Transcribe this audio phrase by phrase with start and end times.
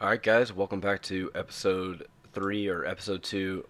[0.00, 3.66] All right, guys, welcome back to episode three or episode two,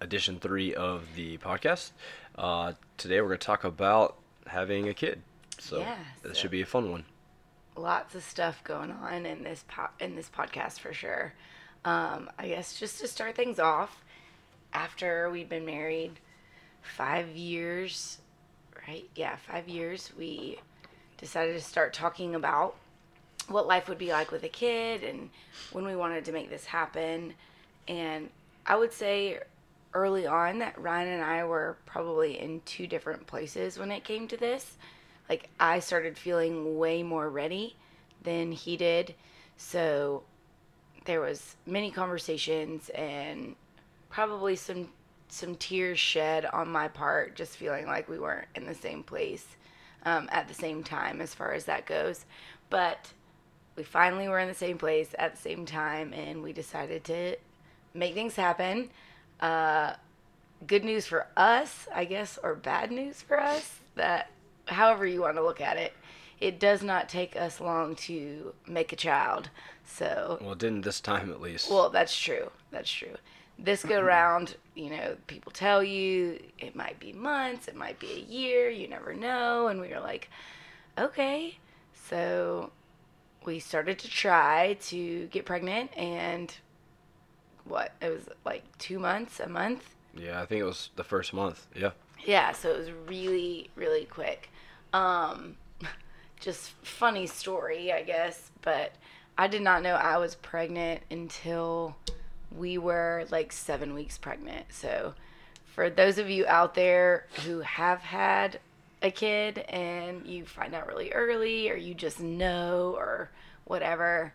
[0.00, 1.92] edition three of the podcast.
[2.36, 4.16] Uh, today we're going to talk about
[4.46, 5.22] having a kid.
[5.58, 7.04] So Yeah, this so- should be a fun one.
[7.76, 11.32] Lots of stuff going on in this po- in this podcast for sure.
[11.84, 14.04] Um, I guess just to start things off,
[14.74, 16.20] after we'd been married
[16.82, 18.18] five years,
[18.86, 19.08] right?
[19.14, 20.12] Yeah, five years.
[20.18, 20.58] We
[21.16, 22.74] decided to start talking about
[23.50, 25.28] what life would be like with a kid and
[25.72, 27.34] when we wanted to make this happen.
[27.88, 28.30] And
[28.64, 29.40] I would say
[29.92, 34.28] early on that Ryan and I were probably in two different places when it came
[34.28, 34.76] to this.
[35.28, 37.76] Like I started feeling way more ready
[38.22, 39.14] than he did.
[39.56, 40.22] So
[41.04, 43.56] there was many conversations and
[44.10, 44.88] probably some
[45.28, 49.46] some tears shed on my part just feeling like we weren't in the same place
[50.04, 52.26] um, at the same time as far as that goes
[52.68, 53.12] but
[53.80, 57.34] we finally were in the same place at the same time and we decided to
[57.94, 58.90] make things happen
[59.40, 59.94] uh,
[60.66, 64.28] good news for us i guess or bad news for us that
[64.66, 65.94] however you want to look at it
[66.40, 69.48] it does not take us long to make a child
[69.86, 71.70] so Well, it didn't this time at least.
[71.70, 72.50] well, that's true.
[72.70, 73.16] That's true.
[73.58, 78.12] This go round, you know, people tell you it might be months, it might be
[78.12, 79.66] a year, you never know.
[79.68, 80.30] And we were like,
[80.96, 81.58] okay.
[82.08, 82.70] So
[83.44, 86.54] we started to try to get pregnant, and
[87.64, 87.92] what?
[88.00, 89.94] It was like two months, a month.
[90.16, 91.66] yeah, I think it was the first month.
[91.74, 91.90] Yeah.
[92.24, 94.50] Yeah, so it was really, really quick.
[94.92, 95.56] Um,
[96.40, 98.92] just funny story, I guess, but
[99.38, 101.96] I did not know I was pregnant until
[102.54, 104.66] we were like seven weeks pregnant.
[104.70, 105.14] So,
[105.64, 108.58] for those of you out there who have had
[109.02, 113.30] a kid and you find out really early, or you just know, or
[113.64, 114.32] whatever,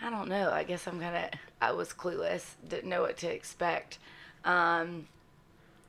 [0.00, 0.50] I don't know.
[0.50, 3.98] I guess I'm kind of, I was clueless, didn't know what to expect.
[4.44, 5.06] Um,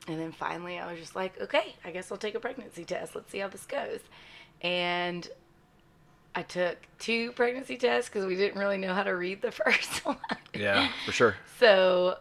[0.08, 3.16] and then finally, I was just like, okay, I guess I'll take a pregnancy test.
[3.16, 4.00] Let's see how this goes.
[4.62, 5.28] And
[6.36, 10.06] I took two pregnancy tests because we didn't really know how to read the first
[10.06, 10.18] one.
[10.54, 11.36] Yeah, for sure.
[11.60, 12.18] So,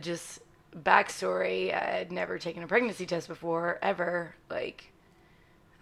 [0.00, 0.40] just
[0.76, 4.34] backstory I had never taken a pregnancy test before, ever.
[4.50, 4.92] Like,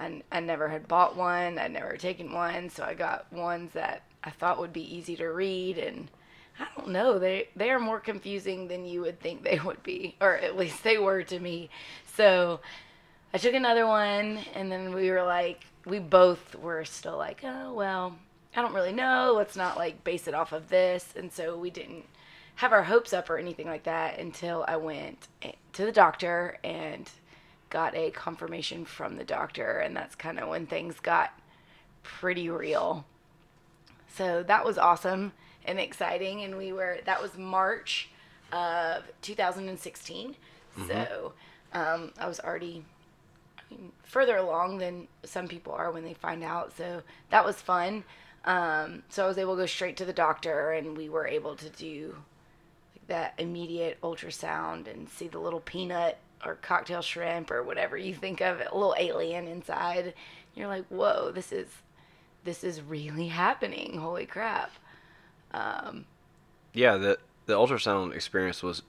[0.00, 2.71] I, I never had bought one, I'd never taken one.
[2.71, 5.78] So, I got ones that I thought would be easy to read.
[5.78, 6.10] And
[6.59, 10.16] I don't know, they, they are more confusing than you would think they would be,
[10.21, 11.71] or at least they were to me.
[12.16, 12.60] So,
[13.32, 17.75] I took another one, and then we were like, we both were still like, oh,
[17.75, 18.16] well,
[18.56, 19.32] I don't really know.
[19.37, 21.12] Let's not like base it off of this.
[21.16, 22.05] And so we didn't
[22.56, 25.26] have our hopes up or anything like that until I went
[25.72, 27.11] to the doctor and
[27.75, 29.79] got a confirmation from the doctor.
[29.79, 31.37] And that's kind of when things got
[32.05, 33.05] pretty real.
[34.17, 35.33] So that was awesome
[35.65, 36.45] and exciting.
[36.45, 38.11] And we were, that was March
[38.53, 40.37] of 2016.
[40.87, 41.33] So
[41.73, 42.85] um, I was already
[43.59, 46.77] I mean, further along than some people are when they find out.
[46.77, 48.05] So that was fun.
[48.45, 51.56] Um, so I was able to go straight to the doctor, and we were able
[51.56, 52.15] to do
[53.09, 58.41] that immediate ultrasound and see the little peanut or cocktail shrimp or whatever you think
[58.41, 60.15] of, a little alien inside.
[60.55, 61.69] You're like, whoa, this is
[62.45, 63.99] this is really happening.
[63.99, 64.71] Holy crap!
[65.53, 66.05] Um,
[66.73, 68.83] Yeah, the the ultrasound experience was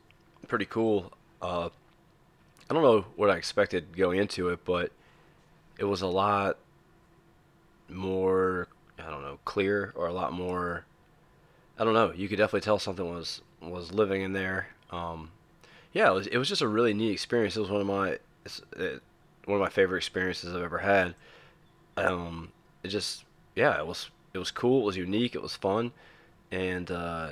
[0.48, 1.12] pretty cool.
[1.42, 1.70] Uh,
[2.70, 4.92] I don't know what I expected going into it, but
[5.78, 6.58] it was a lot
[7.90, 8.68] more
[8.98, 10.86] I don't know clear or a lot more
[11.78, 12.12] I don't know.
[12.14, 14.68] You could definitely tell something was was living in there.
[14.92, 15.32] Um,
[15.96, 17.56] yeah, it was it was just a really neat experience.
[17.56, 18.20] It was one of my
[18.78, 19.02] it,
[19.46, 21.16] one of my favorite experiences I've ever had.
[21.96, 22.52] Um,
[22.84, 23.24] it just
[23.56, 24.82] yeah, it was it was cool.
[24.82, 25.36] It was unique.
[25.36, 25.94] It was fun,
[26.52, 27.30] and uh,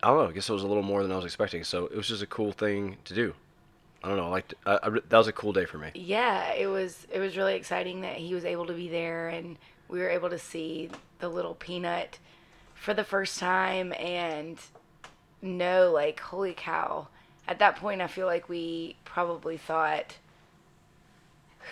[0.00, 0.28] I don't know.
[0.28, 1.64] I guess it was a little more than I was expecting.
[1.64, 3.34] So it was just a cool thing to do.
[4.04, 4.26] I don't know.
[4.26, 5.90] I liked I, I, that was a cool day for me.
[5.94, 9.58] yeah, it was it was really exciting that he was able to be there and
[9.88, 10.88] we were able to see
[11.18, 12.20] the little peanut
[12.74, 14.58] for the first time and
[15.42, 17.08] know like holy cow.
[17.46, 20.16] At that point I feel like we probably thought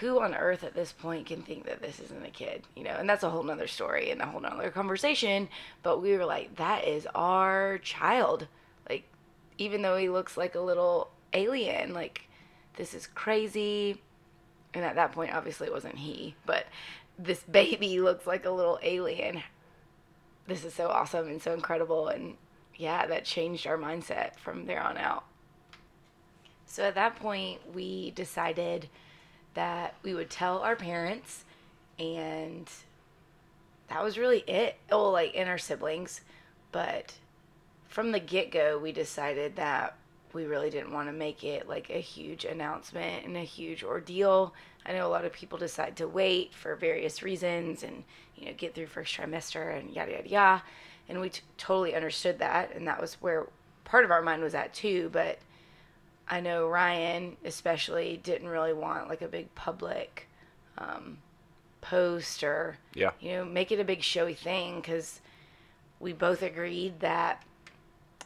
[0.01, 2.97] who on earth at this point can think that this isn't a kid, you know?
[2.99, 5.49] And that's a whole nother story and a whole nother conversation.
[5.83, 8.49] But we were like, that is our child.
[8.89, 9.05] Like,
[9.59, 12.29] even though he looks like a little alien, like,
[12.77, 14.01] this is crazy.
[14.73, 16.67] And at that point, obviously, it wasn't he, but
[17.19, 19.43] this baby looks like a little alien.
[20.47, 22.09] This is so awesome and so incredible.
[22.09, 22.37] And
[22.77, 25.25] yeah, that changed our mindset from there on out.
[26.73, 28.89] So at that point, we decided
[29.53, 31.45] that we would tell our parents,
[31.99, 32.67] and
[33.89, 34.79] that was really it.
[34.91, 36.23] Oh, like in our siblings,
[36.73, 37.13] but
[37.89, 39.99] from the get go, we decided that
[40.33, 44.55] we really didn't want to make it like a huge announcement and a huge ordeal.
[44.87, 48.03] I know a lot of people decide to wait for various reasons and,
[48.35, 50.63] you know, get through first trimester and yada, yada, yada.
[51.07, 52.75] And we t- totally understood that.
[52.75, 53.49] And that was where
[53.85, 55.11] part of our mind was at too.
[55.13, 55.39] But
[56.29, 60.29] I know Ryan, especially, didn't really want like a big public
[60.79, 61.19] um,
[61.81, 63.11] post or, Yeah.
[63.21, 65.21] you know, make it a big showy thing because
[66.01, 67.43] we both agreed that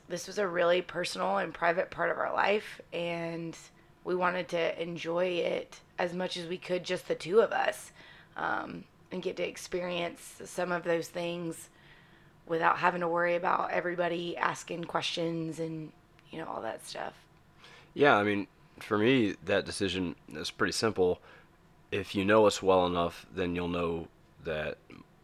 [0.08, 3.56] this was a really personal and private part of our life and
[4.04, 7.90] we wanted to enjoy it as much as we could just the two of us
[8.36, 11.68] um, and get to experience some of those things
[12.46, 15.90] without having to worry about everybody asking questions and
[16.30, 17.14] you know all that stuff
[17.96, 18.46] Yeah, I mean,
[18.78, 21.18] for me, that decision is pretty simple.
[21.90, 24.08] If you know us well enough, then you'll know
[24.44, 24.76] that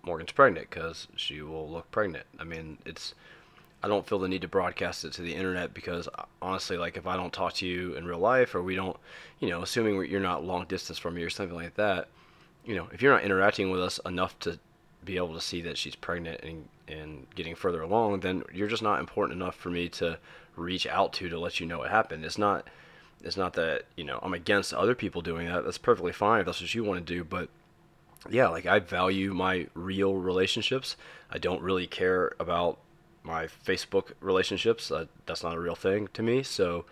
[0.03, 2.25] Morgan's pregnant because she will look pregnant.
[2.39, 3.15] I mean, it's.
[3.83, 6.09] I don't feel the need to broadcast it to the internet because
[6.41, 8.97] honestly, like if I don't talk to you in real life or we don't,
[9.39, 12.09] you know, assuming you're not long distance from me or something like that,
[12.65, 14.59] you know, if you're not interacting with us enough to
[15.05, 18.83] be able to see that she's pregnant and and getting further along, then you're just
[18.83, 20.19] not important enough for me to
[20.57, 22.25] reach out to to let you know what happened.
[22.25, 22.69] It's not
[23.23, 25.65] it's not that you know I'm against other people doing that.
[25.65, 27.25] That's perfectly fine if that's what you want to do.
[27.25, 27.49] But
[28.31, 30.97] yeah, like I value my real relationships.
[31.31, 32.79] I don't really care about
[33.23, 34.91] my Facebook relationships.
[34.91, 36.43] Uh, that's not a real thing to me.
[36.43, 36.85] So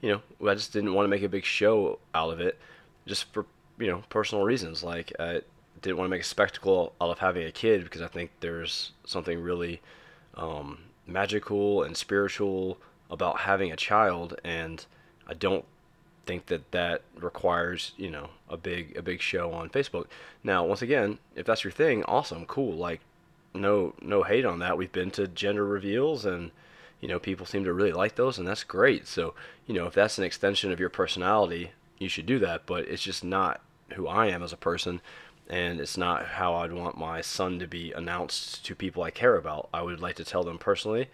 [0.00, 2.58] you know I just didn't want to make a big show out of it,
[3.06, 3.46] just for
[3.78, 4.82] you know personal reasons.
[4.82, 5.42] Like I
[5.82, 8.92] didn't want to make a spectacle out of having a kid because I think there's
[9.04, 9.80] something really
[10.34, 12.78] um, magical and spiritual
[13.10, 14.84] about having a child, and
[15.26, 15.64] I don't
[16.26, 20.06] think that that requires you know a big a big show on Facebook.
[20.44, 22.74] Now, once again, if that's your thing, awesome, cool.
[22.74, 23.00] Like,
[23.54, 24.76] no no hate on that.
[24.76, 26.50] We've been to gender reveals, and
[27.00, 29.06] you know people seem to really like those, and that's great.
[29.06, 29.34] So
[29.66, 32.66] you know if that's an extension of your personality, you should do that.
[32.66, 33.60] But it's just not
[33.94, 35.00] who I am as a person.
[35.48, 39.36] And it's not how I'd want my son to be announced to people I care
[39.36, 39.68] about.
[39.72, 41.08] I would like to tell them personally,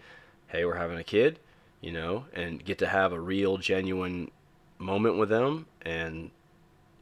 [0.47, 1.39] hey, we're having a kid,
[1.79, 4.31] you know, and get to have a real, genuine
[4.77, 5.67] moment with them.
[5.83, 6.31] And,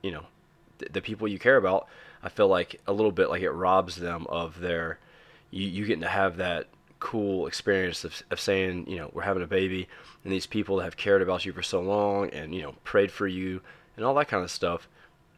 [0.03, 0.25] you know,
[0.77, 1.88] th- the people you care about,
[2.21, 5.00] I feel like a little bit like it robs them of their,
[5.50, 6.68] you, you getting to have that
[7.00, 9.89] cool experience of, of saying, you know, we're having a baby
[10.24, 13.12] and these people that have cared about you for so long and, you know, prayed
[13.12, 13.59] for you
[13.97, 14.88] and all that kind of stuff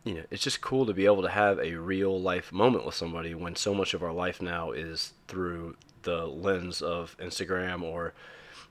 [0.05, 2.95] you know, it's just cool to be able to have a real life moment with
[2.95, 8.13] somebody when so much of our life now is through the lens of Instagram or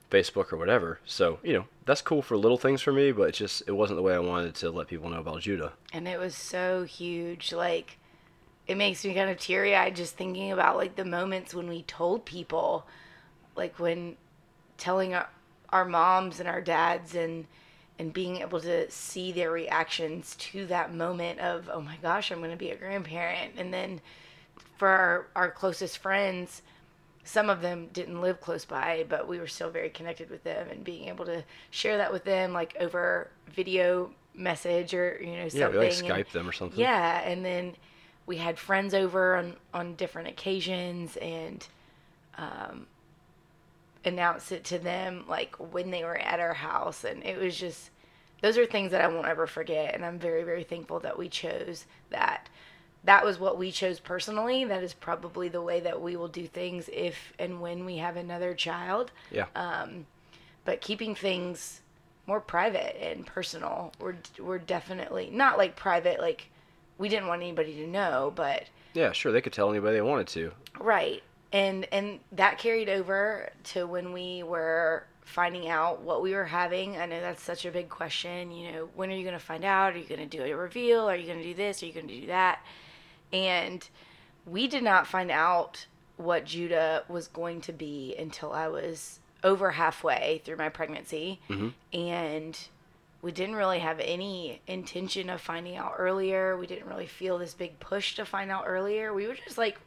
[0.09, 0.99] Facebook or whatever.
[1.05, 3.97] So, you know, that's cool for little things for me, but it just it wasn't
[3.97, 5.73] the way I wanted to let people know about Judah.
[5.93, 7.97] and it was so huge like
[8.67, 11.83] it makes me kind of teary eyed just thinking about like the moments when we
[11.83, 12.87] told people
[13.55, 14.15] like when
[14.77, 15.29] telling our,
[15.69, 17.45] our moms and our dads and
[17.97, 22.39] and being able to see their reactions to that moment of oh my gosh i'm
[22.39, 24.01] going to be a grandparent and then
[24.77, 26.61] for our, our closest friends
[27.23, 30.67] some of them didn't live close by but we were still very connected with them
[30.69, 35.47] and being able to share that with them like over video message or you know
[35.47, 36.79] something Yeah, we like and- Skype them or something.
[36.79, 37.75] yeah, and then
[38.25, 41.65] we had friends over on on different occasions and
[42.37, 42.85] um,
[44.05, 47.89] announced it to them like when they were at our house, and it was just
[48.41, 51.29] those are things that I won't ever forget, and I'm very very thankful that we
[51.29, 52.49] chose that.
[53.03, 54.65] That was what we chose personally.
[54.65, 58.15] That is probably the way that we will do things if and when we have
[58.17, 59.45] another child Yeah.
[59.55, 60.07] um
[60.65, 61.81] but keeping things
[62.27, 63.93] more private and personal.
[63.99, 66.47] We're we're definitely not like private like
[66.97, 68.63] we didn't want anybody to know, but
[68.93, 70.51] yeah, sure, they could tell anybody they wanted to.
[70.79, 71.21] right.
[71.51, 76.97] And and that carried over to when we were finding out what we were having.
[76.97, 79.65] I know that's such a big question, you know, when are you going to find
[79.65, 79.93] out?
[79.93, 81.09] Are you going to do a reveal?
[81.09, 81.81] Are you going to do this?
[81.81, 82.59] Are you going to do that?
[83.33, 83.87] And
[84.45, 85.87] we did not find out
[86.17, 91.39] what Judah was going to be until I was over halfway through my pregnancy.
[91.49, 91.69] Mm-hmm.
[91.97, 92.59] And
[93.21, 96.55] we didn't really have any intention of finding out earlier.
[96.55, 99.13] We didn't really feel this big push to find out earlier.
[99.13, 99.79] We were just like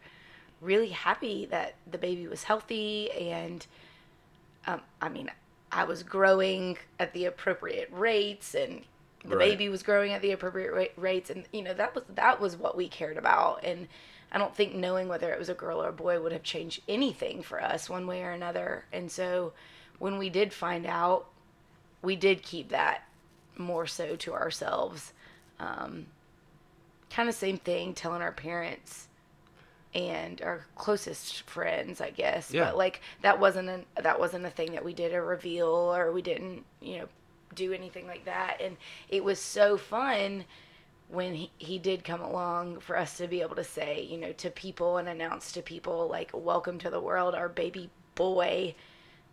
[0.61, 3.67] really happy that the baby was healthy and
[4.67, 5.31] um, I mean,
[5.73, 8.83] I was growing at the appropriate rates, and
[9.25, 9.51] the Right.
[9.51, 12.57] baby was growing at the appropriate ra- rates, and you know that was that was
[12.57, 13.65] what we cared about.
[13.65, 13.89] And
[14.31, 16.83] I don't think knowing whether it was a girl or a boy would have changed
[16.87, 18.85] anything for us one way or another.
[18.93, 19.53] And so,
[19.99, 21.27] when we did find out,
[22.03, 23.05] we did keep that
[23.57, 25.13] more so to ourselves.
[25.59, 26.07] Um,
[27.11, 29.09] kind of same thing, telling our parents
[29.99, 32.53] and our closest friends, I guess.
[32.53, 32.67] Yeah.
[32.67, 36.13] But like that wasn't a that wasn't a thing that we did a reveal or
[36.13, 37.09] we didn't, you know,
[37.55, 38.59] do anything like that.
[38.61, 38.77] And
[39.09, 40.45] it was so fun
[41.09, 44.33] when he, he did come along for us to be able to say, you know,
[44.33, 48.75] to people and announce to people like, "Welcome to the world, our baby boy."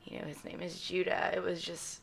[0.05, 1.31] You know, his name is Judah.
[1.35, 1.99] It was just,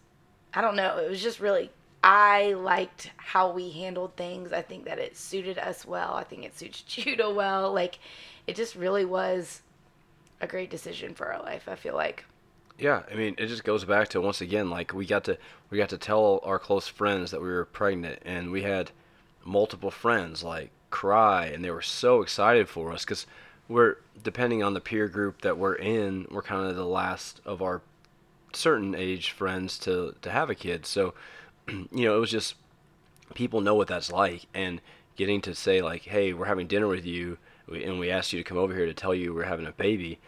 [0.54, 0.98] I don't know.
[0.98, 1.70] It was just really.
[2.04, 4.52] I liked how we handled things.
[4.52, 6.14] I think that it suited us well.
[6.14, 7.72] I think it suits Judah well.
[7.72, 8.00] Like,
[8.46, 9.62] it just really was
[10.40, 11.68] a great decision for our life.
[11.68, 12.24] I feel like.
[12.78, 15.38] Yeah, I mean, it just goes back to once again, like we got to
[15.70, 18.90] we got to tell our close friends that we were pregnant, and we had
[19.44, 23.26] multiple friends like cry, and they were so excited for us because
[23.68, 27.62] we're depending on the peer group that we're in, we're kind of the last of
[27.62, 27.82] our
[28.52, 30.86] certain age friends to to have a kid.
[30.86, 31.14] So,
[31.68, 32.54] you know, it was just
[33.34, 34.80] people know what that's like, and
[35.16, 37.38] getting to say like, hey, we're having dinner with you,
[37.68, 40.18] and we asked you to come over here to tell you we're having a baby.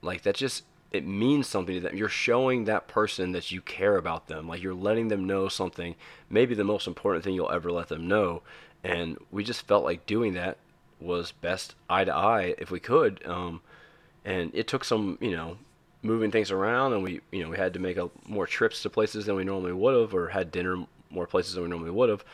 [0.00, 1.96] Like that just it means something to them.
[1.96, 4.46] You're showing that person that you care about them.
[4.46, 5.94] Like you're letting them know something
[6.28, 8.42] maybe the most important thing you'll ever let them know.
[8.84, 10.58] And we just felt like doing that
[11.00, 13.24] was best eye to eye if we could.
[13.26, 13.62] Um,
[14.24, 15.56] and it took some you know
[16.02, 18.90] moving things around and we you know we had to make a, more trips to
[18.90, 22.08] places than we normally would have or had dinner more places than we normally would
[22.08, 22.24] have.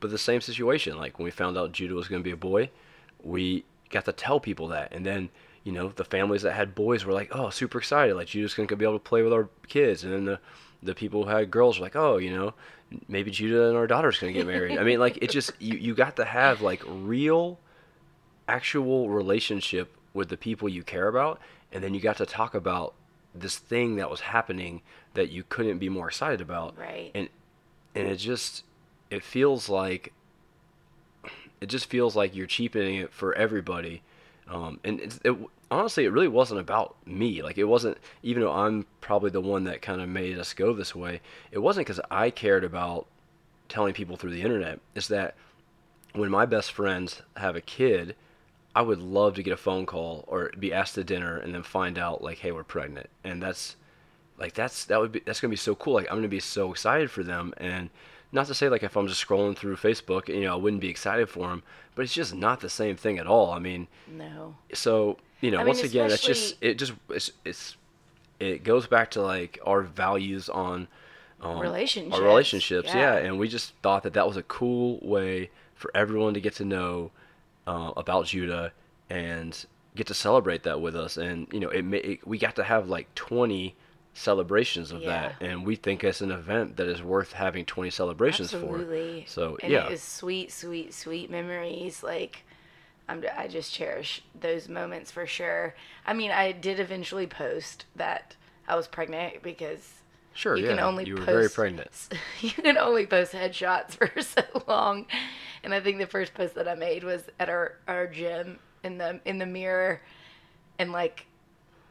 [0.00, 2.36] But the same situation like when we found out judah was going to be a
[2.36, 2.70] boy
[3.24, 4.92] we got to tell people that.
[4.92, 5.30] And then
[5.64, 8.14] you know the families that had boys were like oh super excited.
[8.14, 10.04] Like judah's going to be able to play with our kids.
[10.04, 10.40] And then the
[10.82, 12.54] the people who had girls were like oh you know
[13.08, 14.78] maybe judah and our daughter's going to get married.
[14.78, 17.58] I mean like it just you, you got to have like real
[18.46, 21.40] actual relationship with the people you care about.
[21.72, 22.94] And then you got to talk about
[23.34, 24.82] this thing that was happening
[25.14, 26.78] that you couldn't be more excited about.
[26.78, 27.10] Right.
[27.14, 27.28] and
[27.94, 28.64] and it just
[29.10, 30.12] it feels like
[31.60, 34.02] it just feels like you're cheapening it for everybody.
[34.48, 35.36] Um, and it
[35.70, 37.42] honestly it really wasn't about me.
[37.42, 40.72] Like it wasn't even though i'm probably the one that kind of made us go
[40.72, 41.20] this way
[41.50, 43.06] it wasn't because i cared about
[43.68, 44.80] telling people through the internet.
[44.94, 45.34] It's that
[46.12, 48.14] when my best friends have a kid
[48.76, 51.62] i would love to get a phone call or be asked to dinner and then
[51.62, 53.08] find out like hey we're pregnant.
[53.22, 53.76] And that's
[54.38, 55.94] like that's that would be that's gonna be so cool.
[55.94, 57.54] Like i'm gonna be so excited for them.
[57.56, 57.90] And
[58.34, 60.88] not to say like if i'm just scrolling through facebook you know i wouldn't be
[60.88, 61.62] excited for them
[61.94, 64.56] but it's just not the same thing at all i mean No.
[64.74, 67.76] so you know I mean, once again it's just it just it's, it's
[68.40, 70.88] it goes back to like our values on
[71.40, 73.14] um, Relationships, our relationships yeah.
[73.14, 73.16] yeah.
[73.18, 76.64] and we just thought that that was a cool way for everyone to get to
[76.64, 77.10] know
[77.66, 78.72] uh, about judah
[79.10, 82.64] and get to celebrate that with us and you know it, it we got to
[82.64, 83.74] have like 20
[84.16, 88.54] celebrations of that and we think it's an event that is worth having 20 celebrations
[88.54, 89.22] Absolutely.
[89.22, 92.02] for so and yeah it was sweet, sweet, sweet memories.
[92.02, 92.44] Like,
[93.08, 95.74] I'm, I just cherish those moments for sure.
[96.06, 100.00] I mean, I did eventually post that I was pregnant because
[100.32, 101.90] sure you yeah can only you were post, very pregnant
[102.40, 105.06] You can only post headshots for so long,
[105.62, 108.98] and I think the first post that I made was at our our gym in
[108.98, 110.00] the in the mirror,
[110.78, 111.26] and like.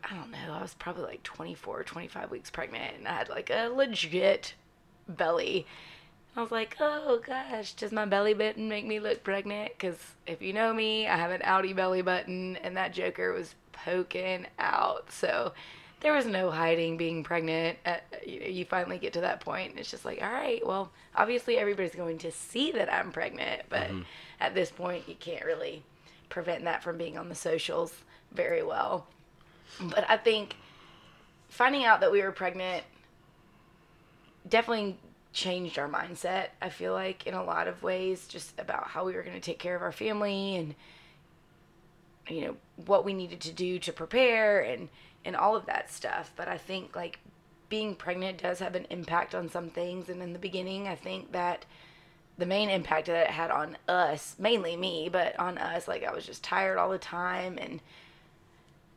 [0.03, 0.53] I don't know.
[0.53, 4.53] I was probably like 24, 25 weeks pregnant, and I had like a legit
[5.07, 5.65] belly.
[6.36, 9.72] I was like, oh gosh, does my belly button make me look pregnant?
[9.77, 13.55] Because if you know me, I have an outie belly button, and that joker was
[13.72, 15.12] poking out.
[15.12, 15.53] So
[16.01, 17.77] there was no hiding being pregnant.
[17.86, 20.65] Uh, you, know, you finally get to that point, and it's just like, all right,
[20.65, 23.89] well, obviously everybody's going to see that I'm pregnant, but
[24.41, 25.83] at this point, you can't really
[26.29, 27.93] prevent that from being on the socials
[28.33, 29.07] very well.
[29.80, 30.56] But I think
[31.50, 32.84] finding out that we were pregnant
[34.48, 34.98] definitely
[35.32, 36.48] changed our mindset.
[36.62, 39.42] I feel like in a lot of ways, just about how we were going to
[39.42, 40.75] take care of our family and
[42.27, 44.88] you know what we needed to do to prepare and
[45.25, 46.32] and all of that stuff.
[46.36, 47.20] But I think like
[47.70, 50.10] being pregnant does have an impact on some things.
[50.10, 51.65] And in the beginning, I think that
[52.38, 56.13] the main impact that it had on us, mainly me, but on us, like I
[56.13, 57.80] was just tired all the time and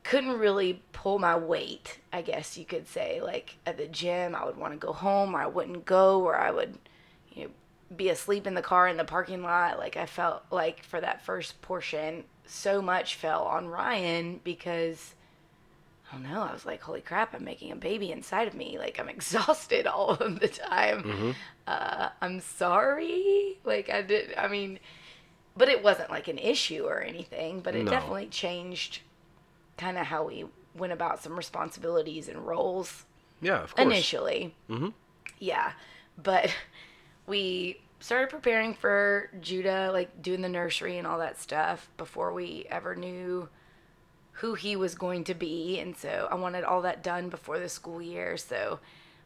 [0.08, 3.20] couldn't really pull my weight, I guess you could say.
[3.20, 6.36] Like at the gym, I would want to go home or I wouldn't go or
[6.36, 6.78] I would,
[7.32, 7.50] you know,
[7.96, 9.78] be asleep in the car in the parking lot.
[9.78, 15.14] Like I felt like for that first portion, so much fell on Ryan because
[16.10, 18.78] I don't know, I was like, holy crap, I'm making a baby inside of me.
[18.78, 21.34] Like I'm exhausted all of the time.
[21.66, 23.58] Uh, I'm sorry.
[23.64, 24.78] Like I did, I mean,
[25.56, 27.90] but it wasn't like an issue or anything, but it No.
[27.90, 29.00] definitely changed
[29.76, 33.04] kind of how we went about some responsibilities and roles
[33.40, 34.54] yeah of course initially.
[34.70, 34.92] Mhm.
[35.38, 35.72] Yeah,
[36.22, 36.50] but
[37.26, 42.66] we started preparing for Judah, like doing the nursery and all that stuff before we
[42.70, 43.48] ever knew
[44.32, 45.78] who he was going to be.
[45.80, 48.36] And so I wanted all that done before the school year.
[48.36, 48.80] So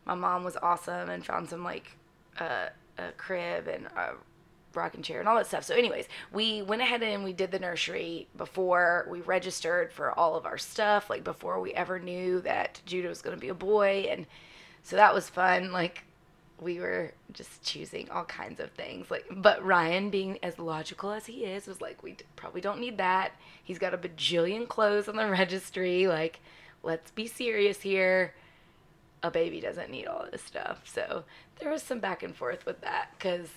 [0.04, 1.96] my mom was awesome and found some like
[2.38, 2.66] uh,
[2.96, 4.14] a crib and a
[4.74, 5.64] rocking chair and all that stuff.
[5.64, 10.36] So, anyways, we went ahead and we did the nursery before we registered for all
[10.36, 13.54] of our stuff, like before we ever knew that Judah was going to be a
[13.54, 14.06] boy.
[14.10, 14.26] And
[14.82, 15.72] so that was fun.
[15.72, 16.04] Like,
[16.60, 21.26] we were just choosing all kinds of things like but ryan being as logical as
[21.26, 23.32] he is was like we probably don't need that
[23.64, 26.40] he's got a bajillion clothes on the registry like
[26.82, 28.34] let's be serious here
[29.22, 31.24] a baby doesn't need all this stuff so
[31.58, 33.48] there was some back and forth with that because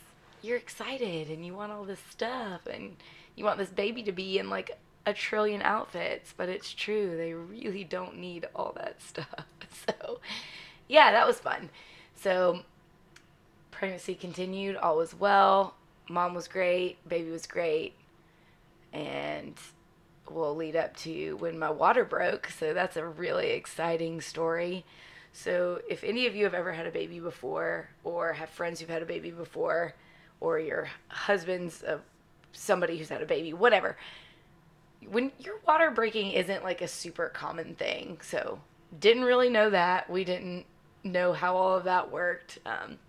[0.44, 2.96] you're excited and you want all this stuff and
[3.36, 7.34] you want this baby to be in like a trillion outfits but it's true they
[7.34, 9.46] really don't need all that stuff
[9.86, 10.20] so
[10.88, 11.70] yeah that was fun
[12.16, 12.64] so
[13.84, 14.78] pregnancy continued.
[14.78, 15.76] All was well.
[16.10, 17.06] Mom was great.
[17.06, 17.96] Baby was great.
[18.94, 19.56] And
[20.32, 22.48] we'll lead up to when my water broke.
[22.48, 24.86] So that's a really exciting story.
[25.34, 28.90] So if any of you have ever had a baby before, or have friends who've
[28.90, 29.96] had a baby before,
[30.44, 32.02] or your husband's of
[32.52, 33.98] somebody who's had a baby, whatever,
[35.10, 38.20] when your water breaking isn't like a super common thing.
[38.22, 38.60] So
[39.00, 40.10] didn't really know that.
[40.10, 40.66] We didn't
[41.04, 42.60] know how all of that worked.
[42.66, 43.00] Um,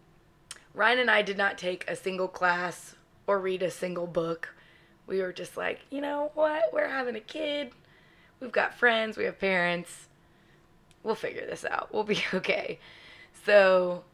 [0.75, 2.95] Ryan and I did not take a single class
[3.26, 4.55] or read a single book.
[5.09, 6.73] We were just like, you know what?
[6.73, 7.73] We're having a kid.
[8.38, 9.17] We've got friends.
[9.17, 10.09] We have parents.
[11.03, 11.93] We'll figure this out.
[11.93, 12.79] We'll be okay.
[13.45, 14.05] So,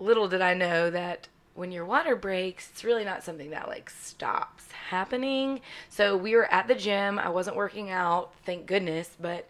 [0.00, 3.90] little did I know that when your water breaks, it's really not something that like
[3.90, 5.60] stops happening.
[5.88, 7.18] So, we were at the gym.
[7.18, 9.48] I wasn't working out, thank goodness, but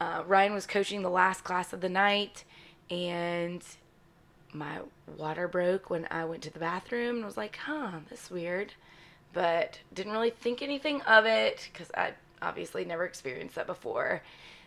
[0.00, 2.44] uh, Ryan was coaching the last class of the night
[2.90, 3.62] and
[4.52, 4.80] my
[5.16, 8.74] water broke when I went to the bathroom and was like, huh, that's weird.
[9.32, 14.22] But didn't really think anything of it because I obviously never experienced that before.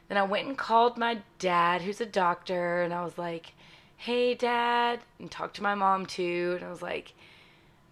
[0.08, 3.54] Then I went and called my dad, who's a doctor, and I was like,
[3.98, 6.54] hey, dad, and talked to my mom too.
[6.58, 7.14] And I was like,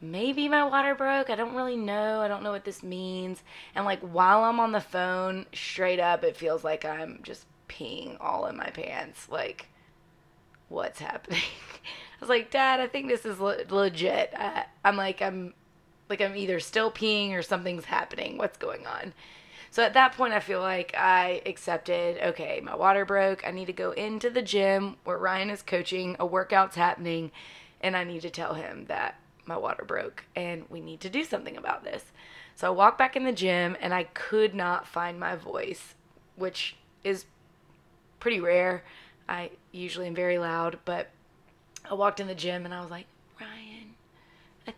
[0.02, 1.30] maybe my water broke.
[1.30, 2.22] I don't really know.
[2.22, 3.42] I don't know what this means.
[3.74, 8.18] And like while I'm on the phone, straight up, it feels like I'm just peeing
[8.20, 9.30] all in my pants.
[9.30, 9.68] Like,
[10.70, 11.39] what's happening?
[11.84, 14.34] I was like, Dad, I think this is le- legit.
[14.38, 15.54] I, I'm like, I'm
[16.10, 18.38] like, I'm either still peeing or something's happening.
[18.38, 19.13] What's going on?
[19.74, 23.44] So at that point, I feel like I accepted, okay, my water broke.
[23.44, 27.32] I need to go into the gym where Ryan is coaching, a workout's happening,
[27.82, 31.24] and I need to tell him that my water broke and we need to do
[31.24, 32.04] something about this.
[32.56, 35.96] So I walked back in the gym and I could not find my voice,
[36.36, 37.26] which is
[38.20, 38.84] pretty rare.
[39.28, 41.10] I usually am very loud, but
[41.90, 43.08] I walked in the gym and I was like,
[43.42, 43.73] Ryan,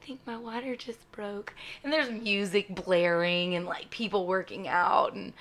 [0.06, 1.54] think my water just broke.
[1.84, 5.34] And there's music blaring and like people working out and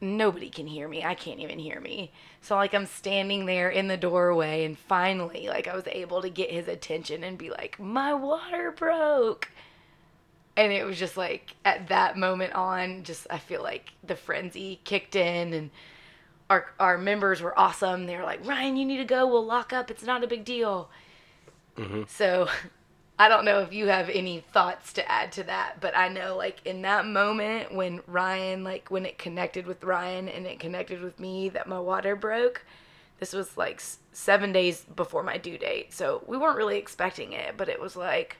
[0.00, 1.04] nobody can hear me.
[1.04, 2.10] I can't even hear me.
[2.40, 6.30] So like I'm standing there in the doorway and finally like I was able to
[6.30, 9.50] get his attention and be like, "My water broke."
[10.56, 14.80] And it was just like at that moment on, just I feel like the frenzy
[14.84, 15.70] kicked in and
[16.48, 18.06] our our members were awesome.
[18.06, 19.26] They were like, "Ryan, you need to go.
[19.26, 19.90] We'll lock up.
[19.90, 20.90] It's not a big deal."
[21.76, 22.02] Mm-hmm.
[22.08, 22.48] So
[23.18, 26.36] I don't know if you have any thoughts to add to that, but I know
[26.36, 31.00] like in that moment when Ryan like when it connected with Ryan and it connected
[31.00, 32.64] with me that my water broke.
[33.20, 35.92] This was like s- 7 days before my due date.
[35.92, 38.38] So we weren't really expecting it, but it was like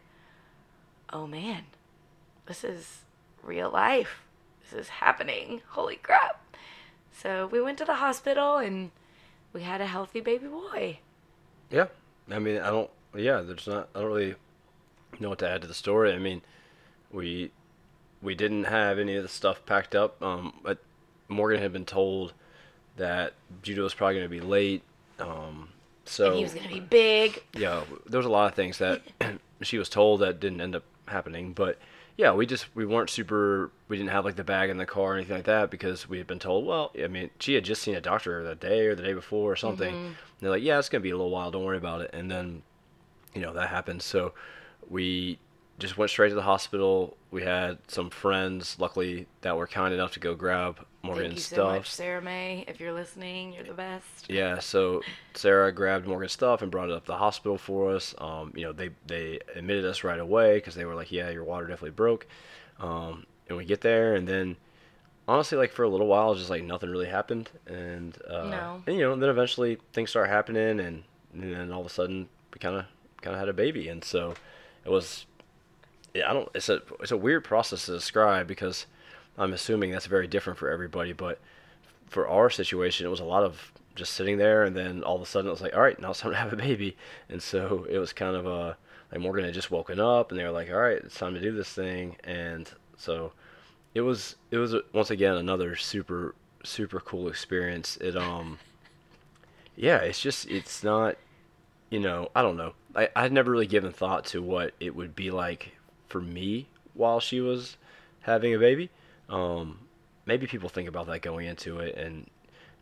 [1.13, 1.65] oh man.
[2.47, 3.03] This is
[3.43, 4.23] real life.
[4.63, 5.63] This is happening.
[5.71, 6.41] Holy crap.
[7.17, 8.91] So we went to the hospital and
[9.53, 10.99] we had a healthy baby boy.
[11.71, 11.87] Yeah,
[12.29, 12.91] I mean, I don't.
[13.17, 13.89] Yeah, there's not.
[13.95, 14.35] I don't really
[15.21, 16.13] know what to add to the story.
[16.13, 16.43] I mean,
[17.13, 17.51] we
[18.23, 20.21] we didn't have any of the stuff packed up.
[20.23, 20.79] Um, but
[21.29, 22.33] Morgan had been told
[22.97, 24.83] that Judah was probably going to be late.
[25.19, 25.69] Um,
[26.05, 27.43] so and he was going to be big.
[27.55, 29.03] yeah, there was a lot of things that
[29.63, 31.53] she was told that didn't end up happening.
[31.53, 31.79] But
[32.17, 33.71] yeah, we just we weren't super.
[33.89, 36.19] We didn't have like the bag in the car or anything like that because we
[36.19, 36.67] had been told.
[36.67, 39.51] Well, I mean, she had just seen a doctor that day or the day before
[39.53, 39.95] or something.
[39.95, 41.51] And they're like, yeah, it's gonna be a little while.
[41.51, 42.11] Don't worry about it.
[42.13, 42.63] And then,
[43.35, 44.03] you know, that happened.
[44.03, 44.33] So
[44.91, 45.39] we
[45.79, 47.17] just went straight to the hospital.
[47.31, 51.41] We had some friends, luckily, that were kind enough to go grab Morgan's Thank you
[51.41, 51.77] so stuff.
[51.79, 52.65] much, Sarah May.
[52.69, 54.31] If you're listening, you're the best.
[54.31, 55.03] Yeah, so
[55.35, 58.15] Sarah grabbed Morgan's stuff and brought it up to the hospital for us.
[58.19, 61.45] Um, you know, they they admitted us right away because they were like, "Yeah, your
[61.45, 62.27] water definitely broke."
[62.79, 64.57] Um, and we get there, and then
[65.27, 68.83] honestly, like for a little while, just like nothing really happened, and uh, No.
[68.87, 72.29] and you know, then eventually things start happening, and, and then all of a sudden
[72.53, 72.85] we kind of
[73.23, 74.35] kind of had a baby, and so
[74.85, 75.27] it was.
[76.15, 76.49] I don't.
[76.55, 78.87] It's a it's a weird process to describe because
[79.37, 81.41] I'm assuming that's very different for everybody, but
[82.09, 85.23] for our situation, it was a lot of just sitting there, and then all of
[85.23, 86.97] a sudden it was like, all right, now it's time to have a baby,
[87.29, 88.77] and so it was kind of a
[89.11, 91.41] like Morgan had just woken up, and they were like, all right, it's time to
[91.41, 93.33] do this thing, and so
[93.95, 97.97] it was it was once again another super super cool experience.
[97.99, 98.59] It um
[99.77, 101.17] yeah, it's just it's not
[101.95, 105.15] you know I don't know I I'd never really given thought to what it would
[105.15, 105.77] be like
[106.09, 107.77] for me while she was
[108.23, 108.91] having a baby.
[109.29, 109.79] Um,
[110.27, 112.27] maybe people think about that going into it, and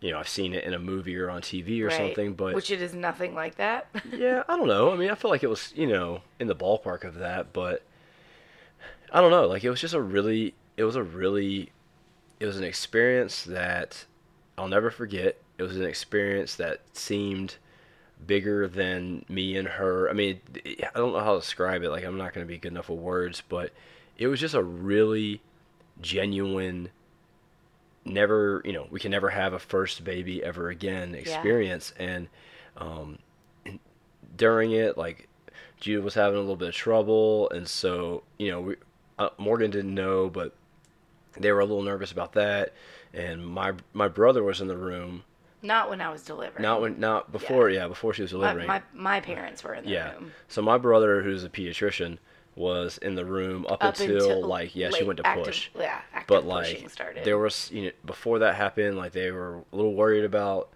[0.00, 1.96] you know I've seen it in a movie or on TV or right.
[1.96, 3.88] something, but which it is nothing like that.
[4.12, 4.92] yeah, I don't know.
[4.92, 7.82] I mean, I feel like it was you know in the ballpark of that, but
[9.12, 9.46] I don't know.
[9.46, 11.70] Like it was just a really it was a really
[12.40, 14.06] it was an experience that
[14.56, 15.38] I'll never forget.
[15.58, 17.56] It was an experience that seemed
[18.26, 20.08] bigger than me and her.
[20.08, 21.90] I mean, I don't know how to describe it.
[21.90, 23.72] Like I'm not going to be good enough with words, but
[24.18, 25.40] it was just a really
[26.00, 26.90] genuine
[28.04, 32.06] never, you know, we can never have a first baby ever again experience yeah.
[32.06, 32.28] and
[32.76, 33.18] um
[34.36, 35.28] during it like
[35.78, 38.76] Judah was having a little bit of trouble and so, you know, we,
[39.18, 40.54] uh, Morgan didn't know, but
[41.38, 42.72] they were a little nervous about that,
[43.12, 45.24] and my my brother was in the room.
[45.62, 46.62] Not when I was delivering.
[46.62, 47.70] Not when, not before.
[47.70, 48.66] Yeah, yeah before she was delivering.
[48.66, 50.12] My, my, my parents were in the yeah.
[50.12, 50.32] room.
[50.48, 52.18] So my brother, who's a pediatrician,
[52.54, 55.70] was in the room up, up until, until, like yeah, she went to active, push.
[55.78, 57.24] Yeah, but like started.
[57.24, 60.68] there was you know before that happened, like they were a little worried about.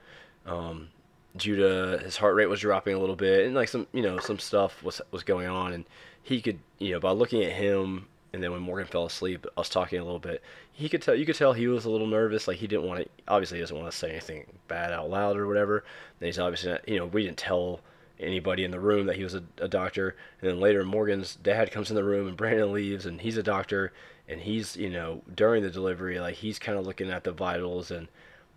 [0.46, 0.88] Um,
[1.36, 4.38] Judah, his heart rate was dropping a little bit, and like some, you know, some
[4.38, 5.84] stuff was was going on, and
[6.22, 9.60] he could, you know, by looking at him and then when Morgan fell asleep, I
[9.60, 10.42] was talking a little bit.
[10.70, 12.46] He could tell you could tell he was a little nervous.
[12.46, 13.08] Like he didn't want to.
[13.26, 15.84] Obviously, he doesn't want to say anything bad out loud or whatever.
[16.20, 16.86] And he's obviously not.
[16.86, 17.80] You know, we didn't tell
[18.20, 20.16] anybody in the room that he was a, a doctor.
[20.42, 23.42] And then later, Morgan's dad comes in the room and Brandon leaves, and he's a
[23.42, 23.94] doctor.
[24.28, 27.90] And he's you know during the delivery, like he's kind of looking at the vitals,
[27.90, 28.06] and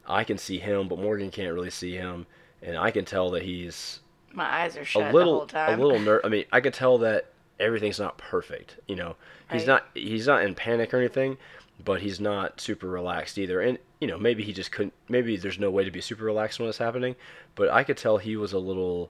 [0.06, 2.26] I can see him, but Morgan can't really see him,
[2.62, 4.02] and I can tell that he's
[4.34, 5.80] my eyes are shut a little, the whole time.
[5.80, 7.28] A little ner- I mean, I could tell that
[7.60, 8.78] everything's not perfect.
[8.88, 9.16] You know,
[9.52, 9.68] he's right.
[9.68, 11.38] not he's not in panic or anything,
[11.84, 13.62] but he's not super relaxed either.
[13.62, 14.94] And you know, maybe he just couldn't.
[15.08, 17.16] Maybe there's no way to be super relaxed when it's happening.
[17.56, 19.10] But I could tell he was a little,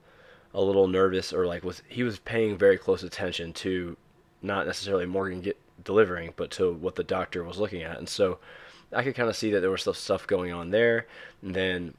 [0.52, 3.96] a little nervous or like was he was paying very close attention to,
[4.42, 7.98] not necessarily Morgan get delivering, but to what the doctor was looking at.
[7.98, 8.38] And so,
[8.92, 11.06] I could kind of see that there was stuff stuff going on there.
[11.42, 11.94] And then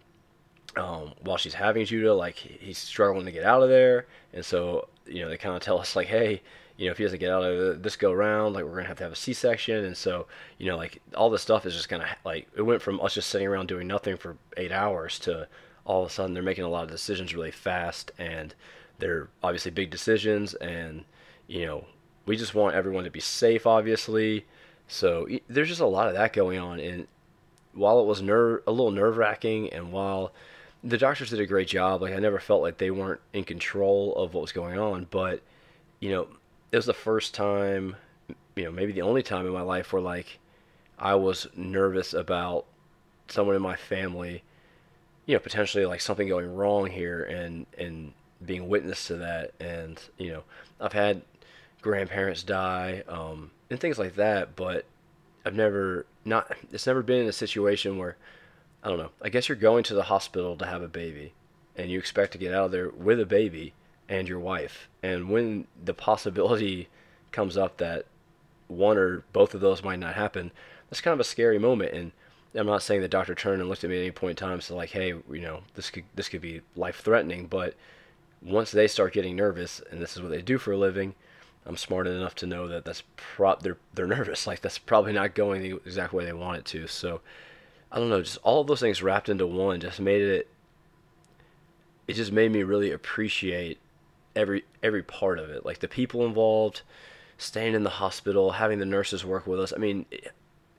[0.76, 4.88] um, while she's having Judah, like he's struggling to get out of there, and so
[5.08, 6.42] you know they kind of tell us like, hey,
[6.78, 8.98] you know if he doesn't get out of this go round, like we're gonna have
[8.98, 12.08] to have a C-section, and so you know like all this stuff is just gonna
[12.26, 15.48] like it went from us just sitting around doing nothing for eight hours to
[15.86, 18.56] all of a sudden they're making a lot of decisions really fast, and
[19.00, 21.04] they're obviously big decisions, and
[21.48, 21.86] you know
[22.26, 24.46] we just want everyone to be safe, obviously.
[24.88, 27.08] So there's just a lot of that going on, and
[27.74, 30.34] while it was nerve a little nerve wracking, and while
[30.84, 32.02] the doctors did a great job.
[32.02, 35.42] Like I never felt like they weren't in control of what was going on, but
[36.00, 36.28] you know,
[36.72, 37.96] it was the first time,
[38.56, 40.40] you know, maybe the only time in my life where like
[40.98, 42.66] I was nervous about
[43.28, 44.44] someone in my family,
[45.26, 48.14] you know, potentially like something going wrong here and and
[48.44, 50.44] being witness to that and, you know,
[50.80, 51.22] I've had
[51.82, 54.86] grandparents die um and things like that, but
[55.46, 58.18] I've never not it's never been in a situation where
[58.84, 59.12] I don't know.
[59.22, 61.34] I guess you're going to the hospital to have a baby,
[61.76, 63.74] and you expect to get out of there with a baby
[64.10, 64.90] and your wife.
[65.04, 66.90] And when the possibility
[67.32, 68.06] comes up that
[68.68, 70.52] one or both of those might not happen,
[70.90, 71.94] that's kind of a scary moment.
[71.94, 72.12] And
[72.56, 74.76] I'm not saying that doctor Turner looked at me at any point in time, so
[74.76, 77.48] like, hey, you know, this could this could be life threatening.
[77.48, 77.76] But
[78.42, 81.16] once they start getting nervous, and this is what they do for a living,
[81.66, 84.48] I'm smart enough to know that that's pro- they're they're nervous.
[84.48, 86.88] Like that's probably not going the exact way they want it to.
[86.88, 87.22] So
[87.92, 90.48] I don't know, just all those things wrapped into one just made it
[92.08, 93.80] it just made me really appreciate
[94.36, 95.66] every every part of it.
[95.66, 96.82] Like the people involved,
[97.38, 99.74] staying in the hospital, having the nurses work with us.
[99.76, 100.06] I mean,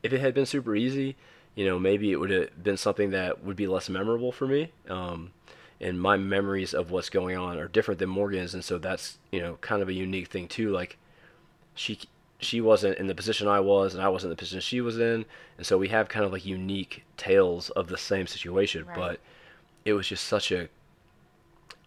[0.03, 1.17] if it had been super easy,
[1.55, 4.73] you know, maybe it would have been something that would be less memorable for me.
[4.89, 5.33] Um,
[5.81, 9.41] and my memories of what's going on are different than Morgan's, and so that's you
[9.41, 10.71] know kind of a unique thing too.
[10.71, 10.97] Like
[11.75, 11.99] she
[12.43, 14.99] she wasn't in the position I was, and I wasn't in the position she was
[14.99, 15.25] in,
[15.57, 18.85] and so we have kind of like unique tales of the same situation.
[18.87, 18.97] Right.
[18.97, 19.21] But
[19.85, 20.69] it was just such a,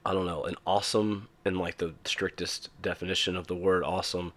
[0.05, 4.33] I don't know, an awesome and like the strictest definition of the word awesome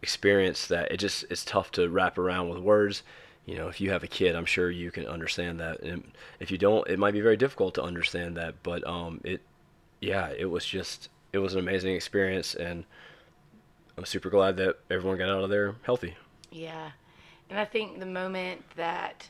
[0.00, 3.02] experience that it just it's tough to wrap around with words.
[3.44, 6.50] You know, if you have a kid, I'm sure you can understand that, and if
[6.50, 8.54] you don't, it might be very difficult to understand that.
[8.62, 9.40] But um, it,
[10.00, 12.84] yeah, it was just it was an amazing experience and
[13.96, 16.16] I'm super glad that everyone got out of there healthy.
[16.50, 16.92] Yeah.
[17.50, 19.28] And I think the moment that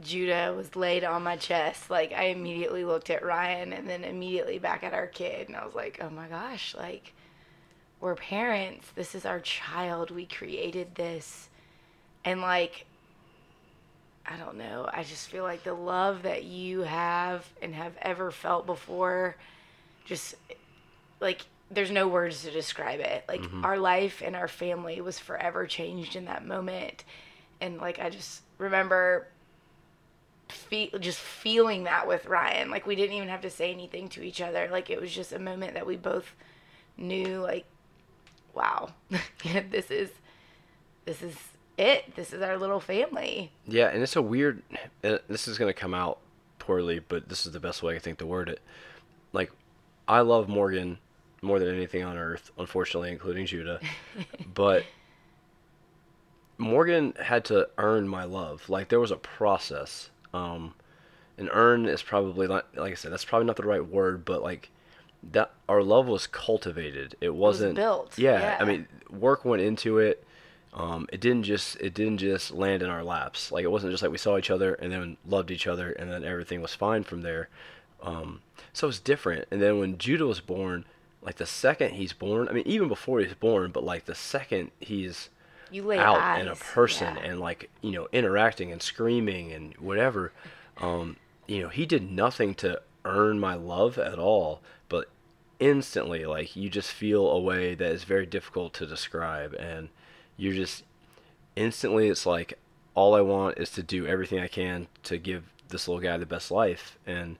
[0.00, 4.58] Judah was laid on my chest, like I immediately looked at Ryan and then immediately
[4.58, 7.14] back at our kid and I was like, "Oh my gosh, like
[8.00, 8.88] we're parents.
[8.94, 10.10] This is our child.
[10.10, 11.48] We created this."
[12.24, 12.86] And like
[14.26, 14.88] I don't know.
[14.92, 19.36] I just feel like the love that you have and have ever felt before
[20.04, 20.36] just
[21.20, 23.24] like there's no words to describe it.
[23.28, 23.64] Like Mhm.
[23.64, 27.04] our life and our family was forever changed in that moment.
[27.60, 29.28] And like I just remember
[30.48, 32.70] fe- just feeling that with Ryan.
[32.70, 34.68] Like we didn't even have to say anything to each other.
[34.70, 36.34] Like it was just a moment that we both
[36.96, 37.64] knew like
[38.54, 38.90] wow.
[39.70, 40.10] this is
[41.04, 41.36] this is
[41.78, 42.14] it.
[42.16, 43.50] This is our little family.
[43.66, 44.62] Yeah, and it's a weird.
[45.02, 46.18] Uh, this is gonna come out
[46.58, 48.60] poorly, but this is the best way I think to word it.
[49.32, 49.50] Like,
[50.06, 50.98] I love Morgan
[51.42, 53.80] more than anything on earth, unfortunately, including Judah.
[54.54, 54.84] but
[56.56, 58.68] Morgan had to earn my love.
[58.68, 60.10] Like there was a process.
[60.32, 60.74] Um,
[61.36, 63.12] and earn is probably not like I said.
[63.12, 64.70] That's probably not the right word, but like
[65.32, 67.16] that our love was cultivated.
[67.20, 68.58] It was wasn't built, Yeah, yeah.
[68.60, 70.24] I mean, work went into it.
[70.74, 73.52] Um, it didn't just it didn't just land in our laps.
[73.52, 76.10] Like it wasn't just like we saw each other and then loved each other and
[76.10, 77.48] then everything was fine from there.
[78.02, 78.40] Um,
[78.72, 79.46] so it's different.
[79.50, 80.84] And then when Judah was born,
[81.22, 84.70] like the second he's born, I mean even before he's born, but like the second
[84.80, 85.30] he's
[85.70, 86.40] You lay out eyes.
[86.40, 87.22] and a person yeah.
[87.22, 90.32] and like you know interacting and screaming and whatever
[90.80, 95.08] um you know he did nothing to earn my love at all but
[95.58, 99.88] instantly like you just feel a way that is very difficult to describe and
[100.36, 100.82] you're just
[101.56, 102.54] instantly it's like
[102.94, 106.26] all i want is to do everything i can to give this little guy the
[106.26, 107.36] best life and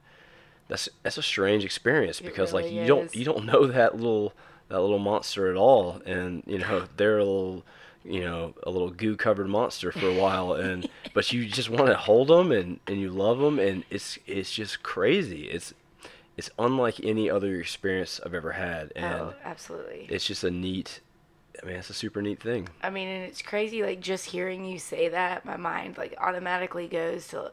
[0.72, 4.32] that's that's a strange experience because like really you don't you don't know that little
[4.68, 6.00] that little monster at all.
[6.06, 7.62] And you know they're a little
[8.04, 10.54] you know a little goo covered monster for a while.
[10.54, 14.18] And but you just want to hold them and and you love them and it's
[14.26, 15.44] it's just crazy.
[15.44, 15.74] It's
[16.38, 18.92] it's unlike any other experience I've ever had.
[18.96, 20.06] Oh, and oh, absolutely.
[20.08, 21.00] it's just a neat
[21.62, 22.70] I mean it's a super neat thing.
[22.82, 23.82] I mean, and it's crazy.
[23.82, 27.52] Like just hearing you say that, my mind like automatically goes to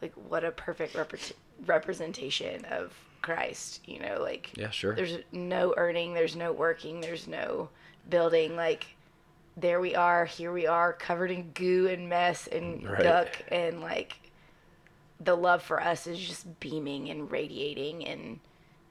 [0.00, 1.32] like what a perfect repre-
[1.66, 2.92] representation of
[3.22, 3.80] Christ.
[3.86, 7.68] You know, like yeah sure there's no earning, there's no working, there's no
[8.08, 8.56] building.
[8.56, 8.86] Like
[9.56, 13.02] there we are, here we are, covered in goo and mess and mm, Right.
[13.02, 14.16] duck, and like
[15.20, 18.40] the love for us is just beaming and radiating, and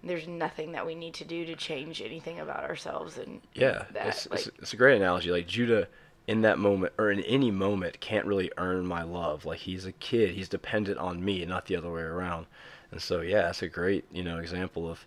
[0.03, 3.17] there's nothing that we need to do to change anything about ourselves.
[3.17, 5.31] And Yeah, that, it's, like, it's, it's a great analogy.
[5.31, 5.87] Like Judah,
[6.29, 9.45] in that moment or in any moment, can't really earn my love.
[9.45, 12.45] Like he's a kid, he's dependent on me, not the other way around.
[12.91, 15.05] And so, yeah, that's a great you know example of,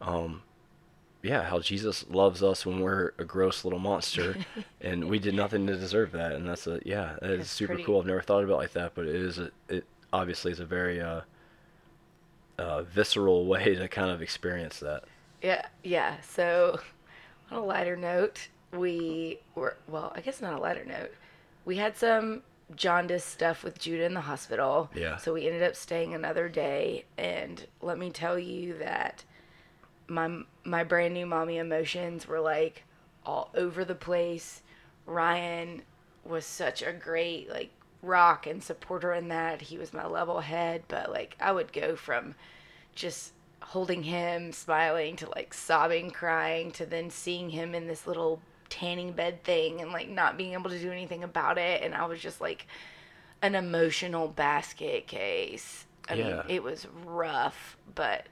[0.00, 0.42] um,
[1.22, 4.34] yeah, how Jesus loves us when we're a gross little monster,
[4.80, 6.32] and we did nothing to deserve that.
[6.32, 8.00] And that's a yeah, that is It's super pretty- cool.
[8.00, 10.64] I've never thought about it like that, but it is a, it obviously is a
[10.66, 11.20] very uh,
[12.58, 15.04] uh, visceral way to kind of experience that.
[15.42, 16.16] Yeah, yeah.
[16.22, 16.80] So,
[17.50, 20.12] on a lighter note, we were well.
[20.14, 21.12] I guess not a lighter note.
[21.64, 22.42] We had some
[22.74, 24.90] jaundice stuff with Judah in the hospital.
[24.94, 25.16] Yeah.
[25.16, 29.24] So we ended up staying another day, and let me tell you that
[30.08, 32.84] my my brand new mommy emotions were like
[33.24, 34.62] all over the place.
[35.06, 35.82] Ryan
[36.24, 37.70] was such a great like
[38.02, 39.62] rock and supporter in that.
[39.62, 42.34] He was my level head, but like I would go from
[42.94, 48.40] just holding him, smiling to like sobbing, crying to then seeing him in this little
[48.72, 52.06] tanning bed thing and like not being able to do anything about it and I
[52.06, 52.66] was just like
[53.42, 55.84] an emotional basket case.
[56.08, 56.42] I mean, Yeah.
[56.48, 58.26] it was rough, but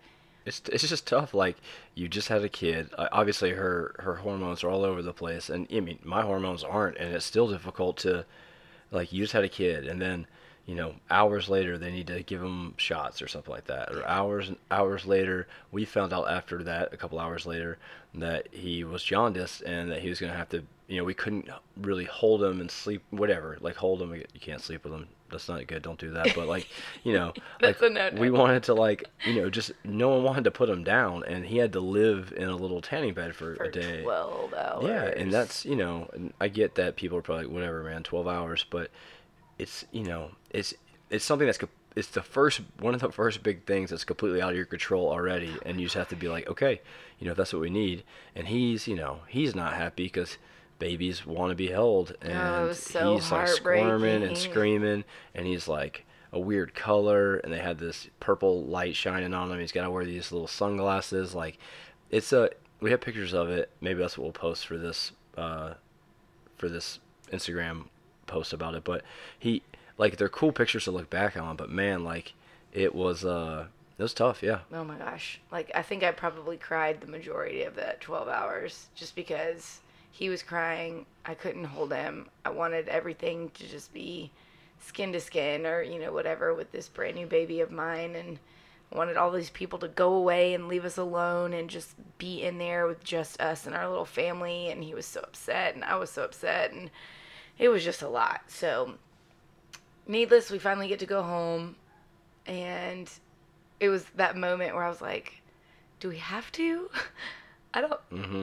[0.46, 1.34] It's it's just tough.
[1.34, 1.56] Like
[1.94, 2.88] you just had a kid.
[2.96, 6.96] Obviously, her her hormones are all over the place, and I mean my hormones aren't,
[6.96, 8.24] and it's still difficult to,
[8.90, 10.26] like you just had a kid, and then
[10.70, 14.06] you know hours later they need to give them shots or something like that, or
[14.06, 17.76] hours and hours later we found out after that a couple hours later
[18.14, 21.48] that he was jaundiced and that he was gonna have to you know we couldn't
[21.76, 25.08] really hold him and sleep whatever like hold him you can't sleep with him.
[25.28, 26.34] That's not good don't do that.
[26.36, 26.68] But like
[27.02, 30.52] you know That's like we wanted to like you know just no one wanted to
[30.52, 33.64] put him down and he had to live in a little tanning bed for, for
[33.64, 34.02] a day.
[34.02, 34.84] 12 hours.
[34.84, 36.08] yeah and that's you know
[36.40, 38.90] i get that people are probably like whatever man 12 hours but
[39.60, 40.74] it's you know it's
[41.10, 41.58] it's something that's
[41.96, 45.08] it's the first one of the first big things that's completely out of your control
[45.08, 46.80] already and you just have to be like okay
[47.18, 48.02] you know that's what we need.
[48.34, 50.38] And he's you know he's not happy because
[50.78, 55.68] babies want to be held and Oh, so he's like squirming and screaming and he's
[55.68, 59.58] like a weird color and they had this purple light shining on him.
[59.58, 61.58] He's got to wear these little sunglasses like
[62.10, 63.68] it's a we have pictures of it.
[63.82, 65.74] Maybe that's what we'll post for this uh
[66.56, 66.98] for this
[67.32, 67.84] instagram
[68.30, 69.02] post about it, but
[69.38, 69.62] he
[69.98, 71.56] like they're cool pictures to look back on.
[71.56, 72.32] But man, like
[72.72, 73.66] it was uh
[73.98, 74.42] it was tough.
[74.42, 74.60] Yeah.
[74.72, 75.40] Oh my gosh.
[75.52, 80.28] Like I think I probably cried the majority of that 12 hours just because he
[80.28, 81.04] was crying.
[81.26, 82.30] I couldn't hold him.
[82.44, 84.30] I wanted everything to just be
[84.80, 88.38] skin to skin or, you know, whatever with this brand new baby of mine and
[88.92, 92.42] I wanted all these people to go away and leave us alone and just be
[92.42, 95.84] in there with just us and our little family and he was so upset and
[95.84, 96.90] I was so upset and
[97.60, 98.40] it was just a lot.
[98.48, 98.94] So
[100.08, 101.76] needless, we finally get to go home
[102.46, 103.08] and
[103.78, 105.42] it was that moment where I was like,
[106.00, 106.90] do we have to?
[107.74, 108.00] I don't.
[108.10, 108.42] hmm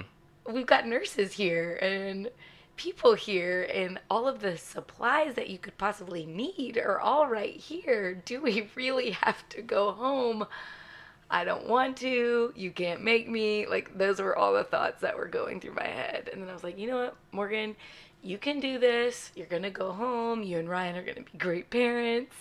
[0.49, 2.29] We've got nurses here and
[2.77, 7.55] people here, and all of the supplies that you could possibly need are all right
[7.55, 8.13] here.
[8.13, 10.45] Do we really have to go home?
[11.29, 12.53] I don't want to.
[12.55, 13.65] You can't make me.
[13.65, 16.29] Like, those were all the thoughts that were going through my head.
[16.31, 17.75] And then I was like, you know what, Morgan,
[18.27, 19.31] you can do this.
[19.35, 20.43] You're going to go home.
[20.43, 22.35] You and Ryan are going to be great parents.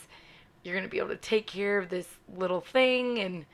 [0.64, 3.46] You're going to be able to take care of this little thing and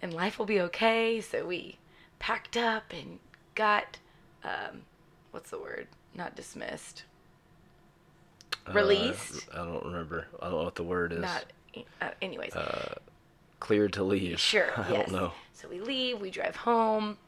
[0.00, 1.20] and life will be okay.
[1.20, 1.76] So we
[2.18, 3.18] packed up and
[3.54, 3.98] got
[4.42, 4.82] um
[5.32, 5.88] what's the word?
[6.14, 7.04] Not dismissed.
[8.72, 9.46] Released?
[9.54, 10.26] Uh, I don't remember.
[10.40, 11.20] I don't know what the word is.
[11.20, 11.44] Not
[12.00, 12.54] uh, anyways.
[12.54, 12.94] uh,
[13.60, 14.40] cleared to leave.
[14.40, 14.70] Sure.
[14.76, 15.10] I yes.
[15.10, 15.32] don't know.
[15.52, 17.18] So we leave, we drive home.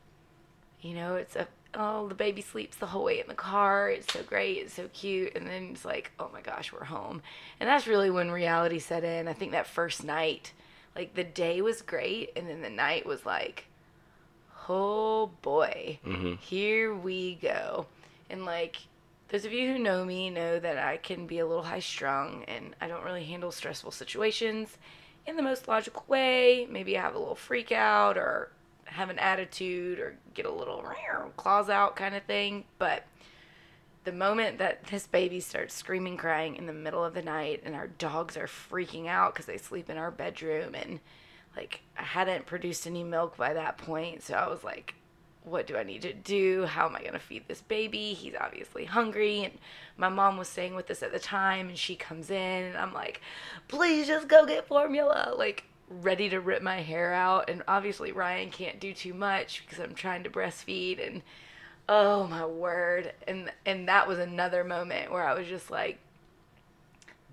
[0.81, 3.91] You know, it's a oh, the baby sleeps the whole way in the car.
[3.91, 5.35] It's so great, it's so cute.
[5.37, 7.23] And then it's like, oh my gosh, we're home.
[7.61, 9.29] And that's really when reality set in.
[9.29, 10.53] I think that first night,
[10.97, 13.67] like the day was great, and then the night was like,
[14.69, 16.39] oh boy, Mhm.
[16.39, 17.87] here we go.
[18.31, 18.77] And like
[19.29, 22.45] those of you who know me know that I can be a little high strung
[22.45, 24.77] and I don't really handle stressful situations
[25.27, 26.67] in the most logical way.
[26.71, 28.51] Maybe I have a little freak out or
[28.87, 30.85] have an attitude or get a little
[31.37, 32.65] claws out kind of thing.
[32.79, 33.05] But
[34.05, 37.75] the moment that this baby starts screaming, crying in the middle of the night, and
[37.75, 41.01] our dogs are freaking out because they sleep in our bedroom, and
[41.57, 44.95] like I hadn't produced any milk by that point, so I was like,
[45.45, 46.65] what do I need to do?
[46.65, 48.15] How am I going to feed this baby?
[48.15, 49.45] He's obviously hungry.
[49.45, 49.53] And
[49.97, 52.95] my mom was staying with us at the time, and she comes in, and I'm
[52.95, 53.21] like,
[53.69, 55.35] please just go get formula.
[55.37, 55.65] Like,
[56.03, 57.49] ready to rip my hair out.
[57.51, 61.05] And obviously, Ryan can't do too much because I'm trying to breastfeed.
[61.05, 61.23] And
[61.89, 63.13] oh my word.
[63.27, 65.99] And, and that was another moment where I was just like,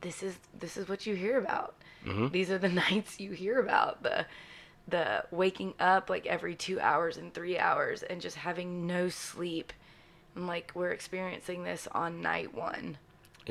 [0.02, 1.76] this is this is what you hear about.
[2.06, 2.32] Mhm.
[2.32, 4.26] These are the nights you hear about the
[4.88, 9.72] the waking up like every 2 hours and 3 hours and just having no sleep.
[10.36, 12.98] And like we're experiencing this on night 1.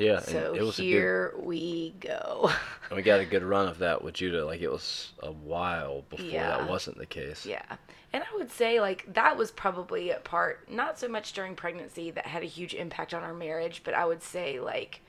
[0.01, 2.51] Yeah, So it was here we go.
[2.89, 4.43] And we got a good run of that with Judah.
[4.45, 6.49] Like it was a while before Yeah.
[6.57, 7.45] that wasn't the case.
[7.45, 7.61] Yeah.
[8.13, 12.11] And I would say, like, that was probably a part, not so much during pregnancy
[12.11, 14.99] that had a huge impact on our marriage, but I would say, like,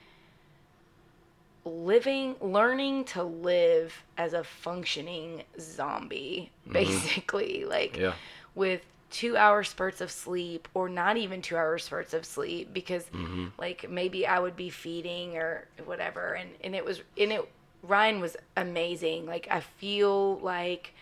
[1.64, 6.72] living, learning to live as a functioning zombie, mm-hmm.
[6.72, 7.64] basically.
[7.64, 8.14] Like, Yeah.
[8.54, 13.04] with two hour spurts of sleep or not even two hour spurts of sleep because
[13.06, 13.48] Mm-hmm.
[13.58, 17.48] like maybe I would be feeding or whatever and, and it was and it
[17.84, 19.26] Ryan was amazing.
[19.26, 20.94] Like I feel like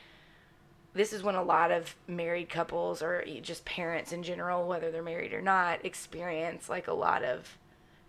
[0.93, 5.03] this is when a lot of married couples or just parents in general, whether they're
[5.03, 7.57] married or not, experience like a lot of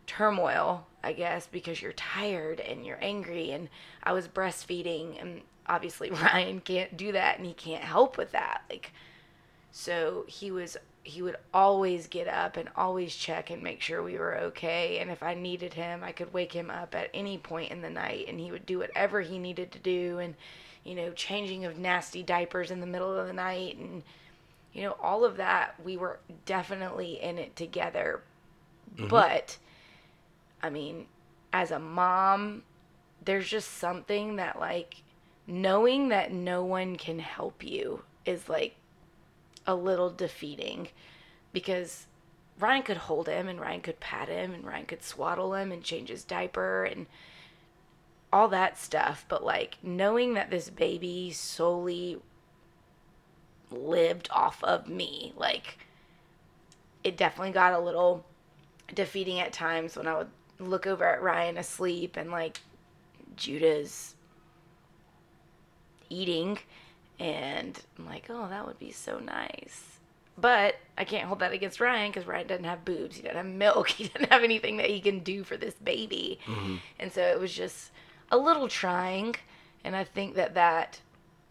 [0.07, 3.51] turmoil, I guess, because you're tired and you're angry.
[3.51, 3.69] And
[4.03, 8.63] I was breastfeeding, and obviously Ryan can't do that and he can't help with that.
[8.69, 8.91] Like,
[9.71, 14.17] so he was he would always get up and always check and make sure we
[14.17, 14.99] were okay.
[14.99, 17.89] And if i needed him i could wake him up at any point in the
[17.89, 20.35] night and he would do whatever he needed to do and
[20.83, 24.03] you know changing of nasty diapers in the middle of the night and
[24.73, 28.21] you know all of that we were definitely in it together.
[28.95, 29.07] Mm-hmm.
[29.07, 29.57] But
[30.61, 31.07] i mean
[31.53, 32.63] as a mom
[33.23, 35.03] there's just something that like
[35.47, 38.75] knowing that no one can help you is like
[39.65, 40.89] a little defeating
[41.53, 42.07] because
[42.59, 45.83] Ryan could hold him and Ryan could pat him and Ryan could swaddle him and
[45.83, 47.07] change his diaper and
[48.31, 49.25] all that stuff.
[49.27, 52.19] But like knowing that this baby solely
[53.69, 55.79] lived off of me, like
[57.03, 58.25] it definitely got a little
[58.93, 62.61] defeating at times when I would look over at Ryan asleep and like
[63.35, 64.15] Judah's
[66.09, 66.59] eating
[67.21, 69.99] and I'm like, oh, that would be so nice.
[70.39, 73.15] But I can't hold that against Ryan because Ryan doesn't have boobs.
[73.15, 73.89] He doesn't have milk.
[73.91, 76.39] He doesn't have anything that he can do for this baby.
[76.47, 76.77] Mm-hmm.
[76.99, 77.91] And so it was just
[78.31, 79.35] a little trying.
[79.83, 80.99] And I think that that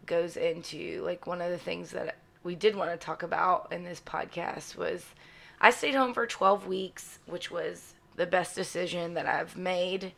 [0.05, 3.85] goes into like one of the things that we did want to talk about in
[3.85, 5.05] this podcast was
[5.61, 10.11] I stayed home for 12 weeks, which was the best decision that I've made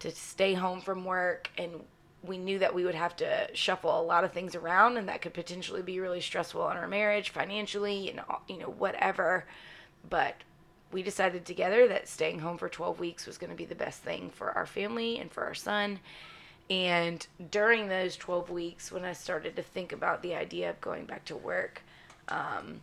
[0.00, 1.84] to stay home from work and
[2.22, 5.22] we knew that we would have to shuffle a lot of things around and that
[5.22, 9.46] could potentially be really stressful on our marriage financially and you know whatever.
[10.08, 10.34] But
[10.90, 14.02] we decided together that staying home for 12 weeks was going to be the best
[14.02, 16.00] thing for our family and for our son.
[16.70, 21.06] And during those 12 weeks when i started to think about the idea of going
[21.06, 21.82] back to work
[22.28, 22.80] um,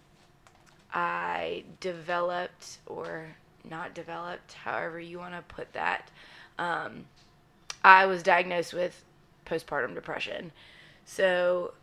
[0.92, 3.28] i developed or
[3.70, 6.10] not developed however you want to put that
[6.58, 7.06] um,
[7.84, 9.04] i was diagnosed with
[9.46, 10.52] postpartum depression.
[11.06, 11.74] So,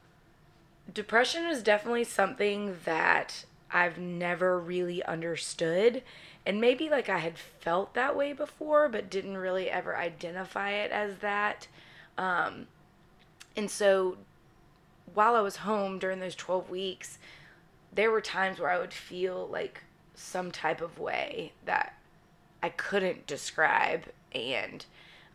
[0.92, 6.02] depression is definitely something that I've never really understood.
[6.44, 10.90] And maybe like I had felt that way before, but didn't really ever identify it
[10.90, 11.68] as that.
[12.18, 12.66] Um,
[13.56, 14.16] and so,
[15.14, 17.18] while I was home during those 12 weeks,
[17.92, 19.82] there were times where I would feel like
[20.14, 21.94] some type of way that
[22.62, 24.04] I couldn't describe.
[24.34, 24.84] And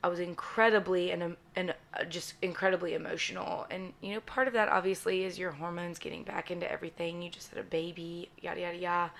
[0.03, 3.65] I was incredibly and and uh, just incredibly emotional.
[3.69, 7.21] And you know, part of that obviously is your hormones getting back into everything.
[7.21, 9.11] You just had a baby, yada yada yada.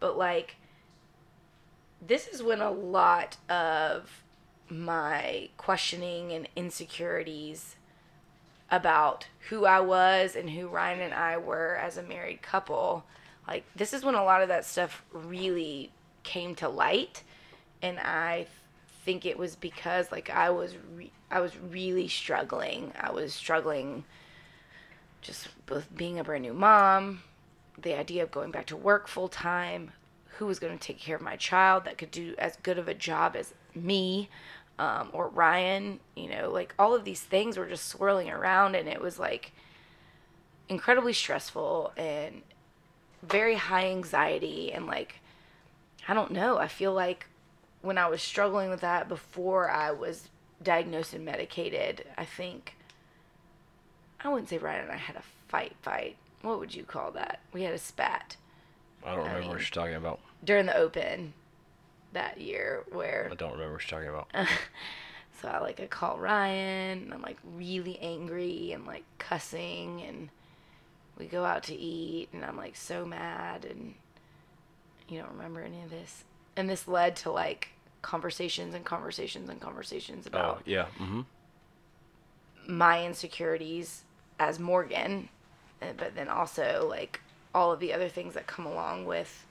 [0.00, 0.56] But like
[2.06, 4.22] this is when a lot of
[4.68, 7.76] my questioning and insecurities
[8.70, 13.04] about who I was and who Ryan and I were as a married couple,
[13.46, 15.92] like this is when a lot of that stuff really
[16.24, 17.22] came to light
[17.80, 18.46] and I
[19.06, 22.92] think it was because like I was re- I was really struggling.
[23.00, 24.04] I was struggling
[25.22, 27.22] just both being a brand new mom,
[27.80, 29.92] the idea of going back to work full time,
[30.36, 32.88] who was going to take care of my child that could do as good of
[32.88, 34.28] a job as me
[34.78, 38.88] um, or Ryan, you know, like all of these things were just swirling around and
[38.88, 39.52] it was like
[40.68, 42.42] incredibly stressful and
[43.22, 45.20] very high anxiety and like
[46.08, 47.26] I don't know, I feel like
[47.86, 50.28] when I was struggling with that before I was
[50.62, 52.76] diagnosed and medicated, I think
[54.20, 56.16] I wouldn't say Ryan and I had a fight fight.
[56.42, 57.40] What would you call that?
[57.52, 58.36] We had a spat.
[59.04, 60.18] I don't remember I mean, what you're talking about.
[60.42, 61.32] During the open
[62.12, 64.28] that year where I don't remember what you're talking about.
[65.40, 70.28] so I like I call Ryan and I'm like really angry and like cussing and
[71.16, 73.94] we go out to eat and I'm like so mad and
[75.08, 76.24] you don't remember any of this.
[76.56, 77.68] And this led to like
[78.02, 81.22] conversations and conversations and conversations oh, about oh, yeah mm-hmm.
[82.68, 84.02] my insecurities
[84.38, 85.28] as Morgan,
[85.82, 87.20] eh, but then also like
[87.54, 89.46] all of the other things that come along with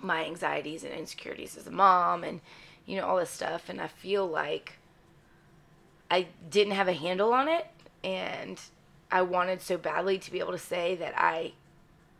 [0.00, 2.40] my anxieties and insecurities as a mom and
[2.86, 4.78] you know all this stuff and I feel like
[6.10, 7.66] I didn't have a handle on it
[8.02, 8.60] and
[9.10, 11.52] I wanted so badly to be able to say that I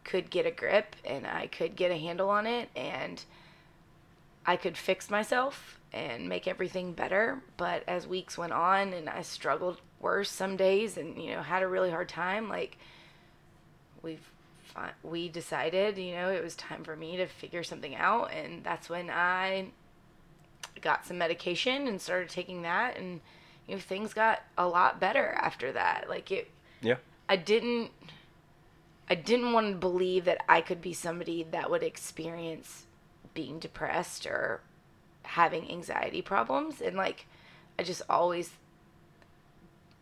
[0.04, 3.24] could get a grip and I could get a handle on it and
[4.44, 7.42] I could fix myself and make everything better.
[7.56, 11.62] But as weeks went on and I struggled worse some days and, you know, had
[11.62, 12.76] a really hard time, like,
[14.02, 14.28] we've
[15.02, 18.32] we decided, you know, it was time for me to figure something out.
[18.32, 19.66] And that's when I
[20.80, 22.96] got some medication and started taking that.
[22.96, 23.20] And,
[23.68, 26.06] you know, things got a lot better after that.
[26.08, 26.96] Like, it, yeah.
[27.28, 27.90] I didn't,
[29.10, 32.86] I didn't want to believe that I could be somebody that would experience
[33.34, 34.60] being depressed or
[35.24, 36.80] having anxiety problems.
[36.80, 37.26] And like
[37.78, 38.50] i just always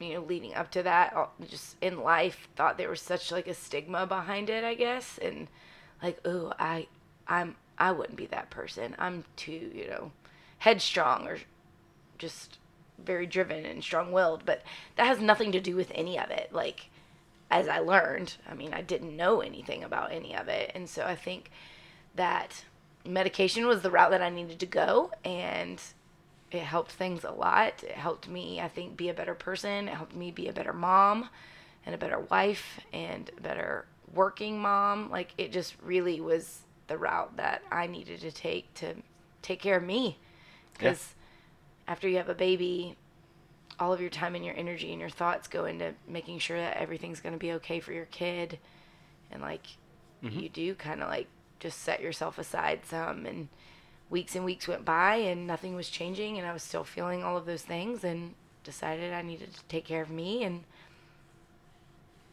[0.01, 1.14] you know leading up to that
[1.49, 5.18] just in life thought there was such like a stigma behind it i guess.
[5.18, 5.49] And
[6.03, 6.87] like oh i
[7.28, 8.95] i'm i wouldn't be that person.
[8.99, 10.12] I'm too you know
[10.59, 11.39] headstrong or
[12.18, 12.59] just
[12.99, 14.45] very driven and strong-willed.
[14.45, 14.62] But
[14.97, 16.53] that has nothing to do with any of it.
[16.53, 16.91] Like
[17.51, 20.72] as i learned i mean i didn't know anything about any of it.
[20.74, 21.51] And so i think
[22.14, 22.64] that
[23.05, 25.80] medication was the route that I needed to go, and
[26.51, 27.82] it helped things a lot.
[27.82, 29.88] It helped me, I think, be a better person.
[29.88, 31.28] It helped me be a better mom
[31.86, 35.11] and a better wife and a better working mom.
[35.11, 38.94] Like, it just really was the route that I needed to take to
[39.42, 40.18] take care of me.
[40.72, 41.14] Because
[41.86, 41.92] yeah.
[41.92, 42.96] after you have a baby,
[43.78, 46.76] all of your time and your energy and your thoughts go into making sure that
[46.76, 48.59] everything's going to be okay for your kid.
[49.30, 49.66] And, like,
[50.22, 50.38] mm-hmm.
[50.38, 51.28] you do kind of like
[51.61, 53.48] just set yourself aside some and
[54.08, 57.36] weeks and weeks went by and nothing was changing and I was still feeling all
[57.36, 58.34] of those things and
[58.64, 60.64] decided I needed to take care of me and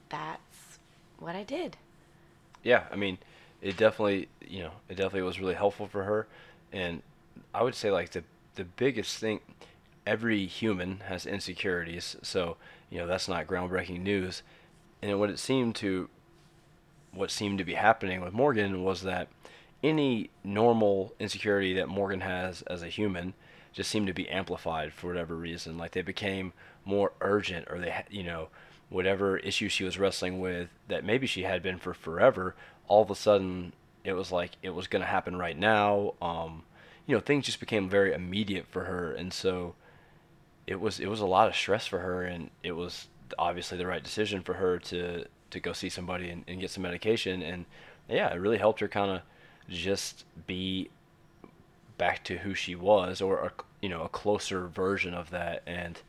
[0.10, 0.80] that's
[1.20, 1.78] what I did.
[2.64, 3.18] Yeah, I mean,
[3.62, 6.28] it definitely, you know, it definitely was really helpful for her
[6.74, 7.04] and
[7.54, 8.24] I would say like the
[8.56, 9.40] the biggest thing
[10.08, 12.56] every human has insecurities, so,
[12.90, 14.42] you know, that's not groundbreaking news.
[15.02, 16.10] And what it seemed to
[17.14, 19.28] what seemed to be happening with Morgan was that
[19.84, 23.34] any normal insecurity that Morgan has as a human
[23.74, 25.78] just seemed to be amplified for whatever reason.
[25.78, 26.54] Like they became
[26.84, 28.50] more urgent, or they, you know,
[28.90, 32.56] whatever issue she was wrestling with that maybe she had been for forever,
[32.88, 36.14] all of a sudden it was like it was going to happen right now.
[36.22, 36.64] Um,
[37.06, 39.76] you know, things just became very immediate for her, and so
[40.66, 43.86] it was it was a lot of stress for her, and it was obviously the
[43.86, 47.66] right decision for her to to go see somebody and, and get some medication, and
[48.10, 49.22] yeah, it really helped her kind of
[49.70, 50.90] just be
[51.98, 56.02] back to who she was, or you know, a closer version of that, and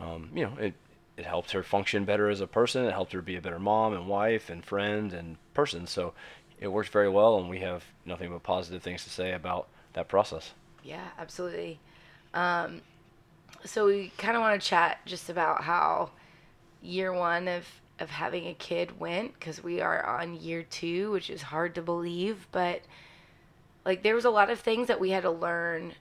[0.00, 0.74] um, you know, it
[1.16, 2.84] it helped her function better as a person.
[2.84, 5.86] It helped her be a better mom and wife and friend and person.
[5.86, 6.14] So
[6.58, 10.08] it worked very well, and we have nothing but positive things to say about that
[10.08, 10.52] process.
[10.82, 11.80] Yeah, absolutely.
[12.32, 12.80] Um,
[13.64, 16.10] so we kind of want to chat just about how
[16.80, 17.66] year one of
[17.98, 21.82] of having a kid went because we are on year two, which is hard to
[21.82, 22.82] believe, but
[23.84, 25.94] like there was a lot of things that we had to learn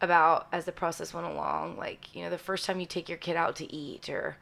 [0.00, 1.76] about as the process went along.
[1.76, 4.36] Like you know, the first time you take your kid out to eat, or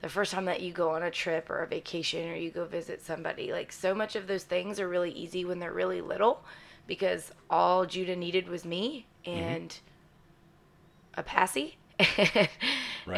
[0.00, 2.64] the first time that you go on a trip or a vacation, or you go
[2.64, 3.52] visit somebody.
[3.52, 6.44] Like so much of those things are really easy when they're really little,
[6.86, 11.20] because all Judah needed was me and mm-hmm.
[11.20, 11.76] a passy.
[12.00, 12.48] right.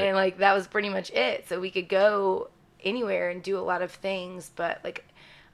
[0.02, 1.48] And like that was pretty much it.
[1.48, 2.48] So we could go
[2.84, 5.04] anywhere and do a lot of things, but like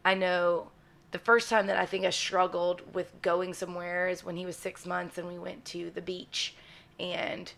[0.05, 0.68] I know
[1.11, 4.57] the first time that I think I struggled with going somewhere is when he was
[4.57, 6.55] 6 months and we went to the beach
[6.99, 7.53] and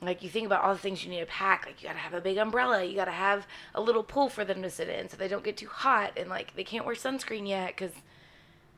[0.00, 1.98] like you think about all the things you need to pack like you got to
[1.98, 4.88] have a big umbrella you got to have a little pool for them to sit
[4.88, 7.90] in so they don't get too hot and like they can't wear sunscreen yet cuz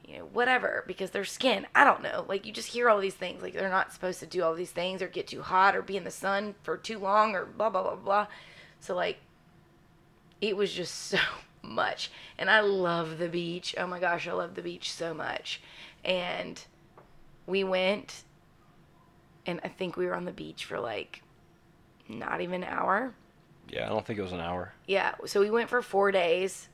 [0.06, 1.66] you know, whatever, because their skin.
[1.74, 2.24] I don't know.
[2.28, 3.42] Like you just hear all these things.
[3.42, 5.96] Like they're not supposed to do all these things or get too hot or be
[5.96, 8.26] in the sun for too long or blah blah blah blah.
[8.80, 9.18] So like
[10.40, 11.18] it was just so
[11.62, 12.10] much.
[12.38, 13.74] And I love the beach.
[13.78, 15.60] Oh my gosh, I love the beach so much.
[16.04, 16.62] And
[17.46, 18.24] we went
[19.44, 21.22] and I think we were on the beach for like
[22.08, 23.14] not even an hour.
[23.68, 24.72] Yeah, I don't think it was an hour.
[24.86, 26.68] Yeah, so we went for 4 days,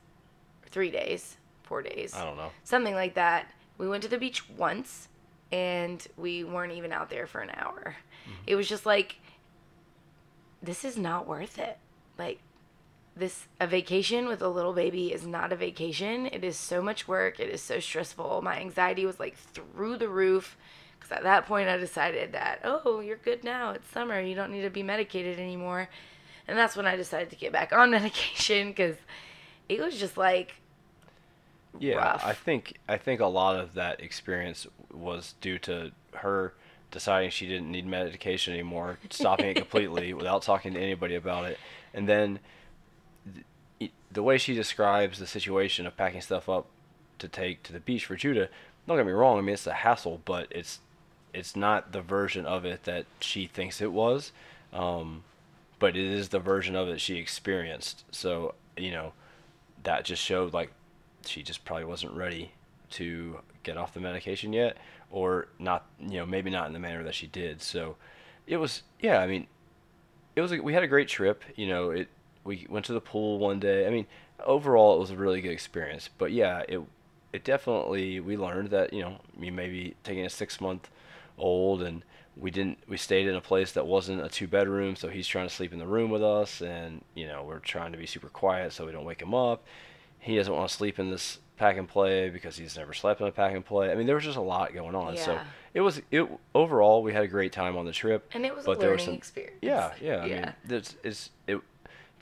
[0.69, 2.13] 3 days four days.
[2.13, 2.51] I don't know.
[2.63, 3.51] Something like that.
[3.79, 5.07] We went to the beach once
[5.51, 7.95] and we weren't even out there for an hour.
[8.25, 8.43] Mm-hmm.
[8.45, 9.15] It was just like,
[10.61, 11.77] this is not worth it.
[12.19, 12.39] Like,
[13.15, 16.25] this a vacation with a little baby is not a vacation.
[16.25, 17.39] It is so much work.
[17.39, 18.41] It is so stressful.
[18.41, 20.57] My anxiety was like through the roof
[20.99, 23.71] because at that point I decided that oh you're good now.
[23.71, 24.19] It's summer.
[24.19, 25.89] You don't need to be medicated anymore.
[26.47, 28.95] And that's when I decided to get back on medication because
[29.69, 30.55] it was just like
[31.79, 32.25] yeah, rough.
[32.25, 36.53] I think I think a lot of that experience was due to her
[36.91, 41.57] deciding she didn't need medication anymore, stopping it completely without talking to anybody about it,
[41.93, 42.39] and then
[44.13, 46.67] the, way she describes the situation of packing stuff up
[47.19, 48.49] to take to the beach for Judah.
[48.87, 49.37] Don't get me wrong.
[49.37, 50.79] I mean, it's a hassle, but it's
[51.33, 54.31] it's not the version of it that she thinks it was.
[54.71, 55.23] Um,
[55.79, 58.03] but it is the version of it she experienced.
[58.11, 59.13] So you know,
[59.83, 60.71] that just showed like
[61.25, 62.51] she just probably wasn't ready
[62.91, 64.77] to get off the medication yet,
[65.11, 67.61] or not, you know, maybe not in the manner that she did.
[67.61, 67.95] So
[68.45, 69.47] it was, yeah, I mean,
[70.35, 71.43] it was, a, we had a great trip.
[71.55, 72.09] You know, it,
[72.43, 73.87] we went to the pool one day.
[73.87, 74.05] I mean,
[74.43, 76.09] overall, it was a really good experience.
[76.17, 76.81] But yeah, it,
[77.31, 80.89] it definitely, we learned that, you know, you maybe taking a six month
[81.37, 82.03] old and
[82.35, 85.47] we didn't we stayed in a place that wasn't a two bedroom so he's trying
[85.47, 88.29] to sleep in the room with us and you know we're trying to be super
[88.29, 89.63] quiet so we don't wake him up
[90.19, 93.27] he doesn't want to sleep in this pack and play because he's never slept in
[93.27, 93.91] a pack and play.
[93.91, 95.15] I mean, there was just a lot going on.
[95.15, 95.25] Yeah.
[95.25, 95.39] So
[95.73, 98.29] it was it overall we had a great time on the trip.
[98.33, 99.59] And it was but a learning some, experience.
[99.61, 100.15] Yeah, yeah.
[100.15, 100.35] I yeah.
[100.35, 101.59] mean, there's it's it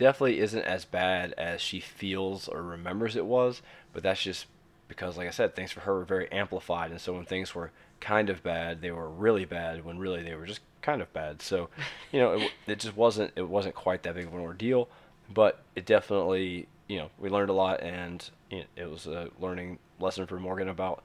[0.02, 3.62] definitely isn't as bad as she feels or remembers it was,
[3.93, 4.47] but that's just
[4.88, 7.72] because, like I said, things for her were very amplified, and so when things were
[7.99, 11.41] kind of bad, they were really bad when really they were just kind of bad.
[11.41, 11.70] So,
[12.12, 14.89] you know, it, it just wasn't it wasn't quite that big of an ordeal,
[15.32, 20.28] but it definitely you know, we learned a lot, and it was a learning lesson
[20.28, 21.02] for Morgan about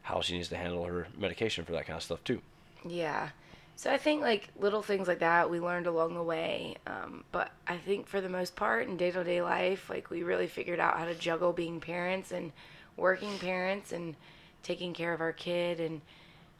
[0.00, 2.40] how she needs to handle her medication for that kind of stuff too.
[2.88, 3.30] Yeah.
[3.78, 7.50] So I think like little things like that we learned along the way, um, but
[7.66, 10.80] I think for the most part in day to day life, like we really figured
[10.80, 12.52] out how to juggle being parents and
[12.96, 14.16] working parents and
[14.62, 16.00] taking care of our kid and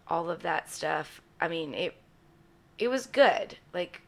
[0.08, 1.22] all of that stuff.
[1.40, 1.94] I mean, it
[2.78, 3.56] it was good.
[3.72, 4.02] Like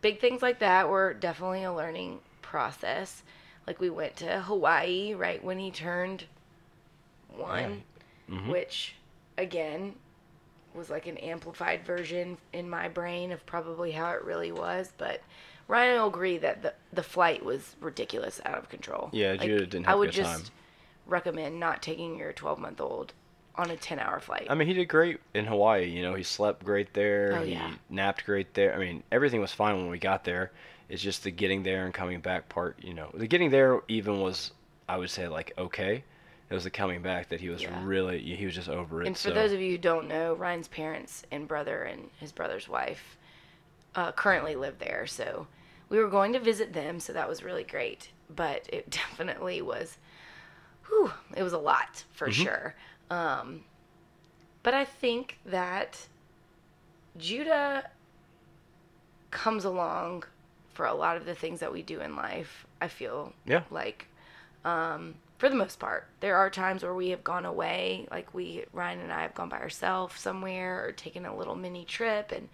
[0.00, 3.22] big things like that were definitely a learning process.
[3.68, 6.24] Like we went to Hawaii right when he turned
[7.28, 7.82] one,
[8.28, 8.34] yeah.
[8.34, 8.50] mm-hmm.
[8.50, 8.96] which
[9.38, 9.94] again
[10.74, 14.92] was like an amplified version in my brain of probably how it really was.
[14.96, 15.22] But
[15.68, 19.10] Ryan will agree that the the flight was ridiculous, out of control.
[19.12, 20.54] Yeah, like, Judah didn't have I would just time.
[21.06, 23.12] recommend not taking your 12 month old
[23.56, 24.46] on a 10 hour flight.
[24.50, 25.86] I mean, he did great in Hawaii.
[25.86, 27.38] You know, he slept great there.
[27.38, 27.72] Oh, he yeah.
[27.88, 28.74] napped great there.
[28.74, 30.50] I mean, everything was fine when we got there.
[30.88, 32.78] It's just the getting there and coming back part.
[32.82, 34.52] You know, the getting there even was,
[34.88, 36.04] I would say, like okay.
[36.50, 37.84] It was the coming back that he was Yeah.
[37.84, 39.06] really he was just over it.
[39.06, 39.34] and for so.
[39.34, 43.16] those of you who don't know, Ryan's parents and brother and his brother's wife
[43.94, 45.06] uh, currently live there.
[45.06, 45.46] So
[45.88, 48.10] we were going to visit them, so that was really great.
[48.34, 49.98] But it definitely was,
[50.88, 52.74] whew, it was a lot for sure.
[53.10, 53.64] Um,
[54.62, 56.08] but I think that
[57.16, 57.84] Judah
[59.30, 60.24] comes along
[60.72, 62.66] for a lot of the things that we do in life.
[62.80, 63.62] I feel Yeah.
[63.70, 64.08] like
[64.64, 66.06] um, for the most part.
[66.20, 69.48] There are times where we have gone away, like we Ryan and I have gone
[69.48, 72.48] by ourselves somewhere or taken a little mini trip and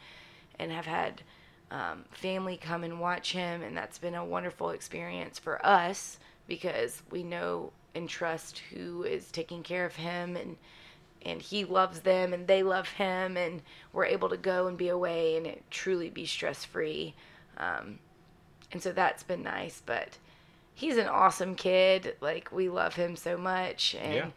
[0.58, 1.22] and have had
[1.70, 6.18] um, family come and watch him, and that's been a wonderful experience for us
[6.48, 10.56] because we know and trust who is taking care of him and
[11.22, 13.60] and he loves them and they love him and
[13.92, 17.14] we're able to go and be away and it truly be stress free
[17.58, 17.98] um,
[18.72, 20.16] and so that's been nice but
[20.80, 22.16] he's an awesome kid.
[22.22, 24.30] Like we love him so much and Yeah.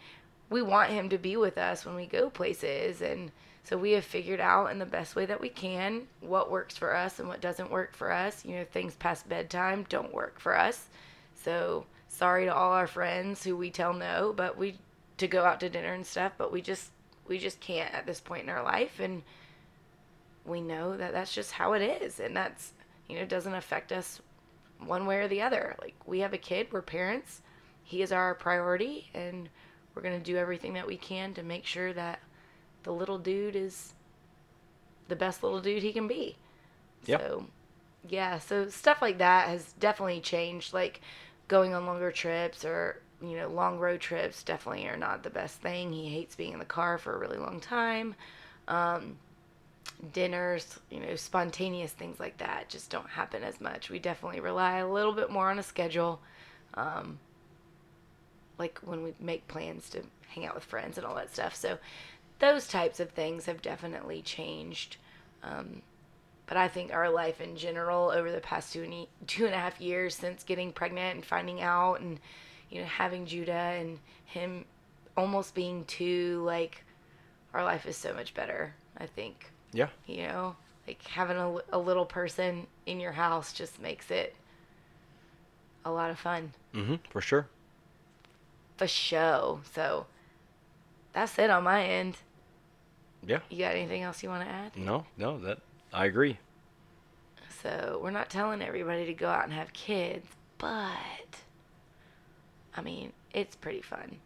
[0.50, 3.02] we want him to be with us when we go places.
[3.02, 3.32] And
[3.64, 6.94] so we have figured out in the best way that we can what works for
[6.94, 8.44] us and what doesn't work for us.
[8.44, 10.88] You know things past bedtime don't work for us.
[11.34, 14.78] So sorry to all our friends who we tell no but we
[15.18, 16.92] to go out to dinner and stuff but we just
[17.26, 19.00] we just can't at this point in our life.
[19.00, 19.24] And
[20.46, 22.20] we know that that's just how it is.
[22.20, 22.74] And that's
[23.08, 24.22] you know doesn't affect us
[24.88, 25.76] one way or the other.
[25.82, 27.42] Like we have a kid we're parents.
[27.84, 29.50] He is our priority and
[29.94, 32.20] we're going to do everything that we can to make sure that
[32.84, 33.94] the little dude is
[35.08, 36.38] the best little dude he can be.
[37.06, 37.20] Yep.
[37.20, 37.46] so
[38.08, 40.74] yeah so stuff like that has definitely changed.
[40.74, 41.02] Like
[41.48, 45.62] going on longer trips or you know long road trips definitely are not the best
[45.62, 45.92] thing.
[45.92, 48.16] He hates being in the car for a really long time.
[48.68, 49.18] Um,
[50.12, 53.90] dinners you know spontaneous things like that just don't happen as much.
[53.90, 56.20] We definitely rely a little bit more on a schedule
[56.76, 57.20] um,
[58.58, 61.56] like when we make plans to hang out with friends and all that stuff.
[61.56, 61.78] So
[62.40, 64.98] those types of things have definitely changed
[65.44, 65.82] um,
[66.46, 69.58] but I think our life in general over the past two and, two and a
[69.58, 72.20] half years since getting pregnant and finding out and
[72.70, 74.66] you know having Judah and him
[75.16, 76.84] almost being two like
[77.54, 79.88] our life is so much better I think Yeah.
[80.06, 80.56] you know
[80.88, 84.36] like having a, a little person in your house just makes it
[85.86, 86.96] a lot of fun Mm-hmm.
[87.12, 87.48] For sure.
[88.78, 90.06] for show so
[91.14, 92.18] that's it on my end
[93.26, 93.40] Yeah.
[93.50, 95.06] you got anything else you want to add No.
[95.18, 95.38] No.
[95.40, 95.60] That
[95.94, 96.38] I agree.
[97.62, 100.90] So we're not telling everybody to go out and have kids, but
[102.76, 104.18] I mean, it's pretty fun.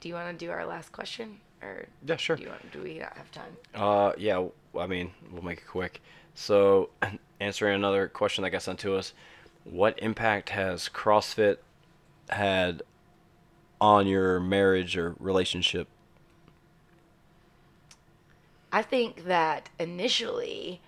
[0.00, 2.16] Do you want to do our last question, or Yeah.
[2.16, 2.36] Sure.
[2.36, 2.72] do you want?
[2.72, 3.56] Do we not have time?
[3.74, 4.44] Uh, yeah.
[4.78, 6.00] I mean, we'll make it quick.
[6.34, 6.90] So,
[7.40, 9.12] answering another question that got sent to us,
[9.64, 11.58] what impact has CrossFit
[12.30, 12.82] had
[13.80, 15.88] on your marriage or relationship?
[18.72, 20.80] I think that initially,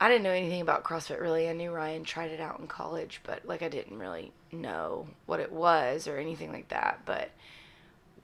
[0.00, 1.48] I didn't know anything about CrossFit really.
[1.48, 5.40] I knew Ryan tried it out in college, but like I didn't really know what
[5.40, 7.00] it was or anything like that.
[7.06, 7.30] But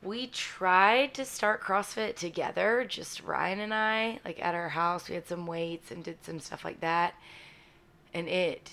[0.03, 5.09] we tried to start CrossFit together, just Ryan and I, like at our house.
[5.09, 7.14] We had some weights and did some stuff like that.
[8.14, 8.72] And it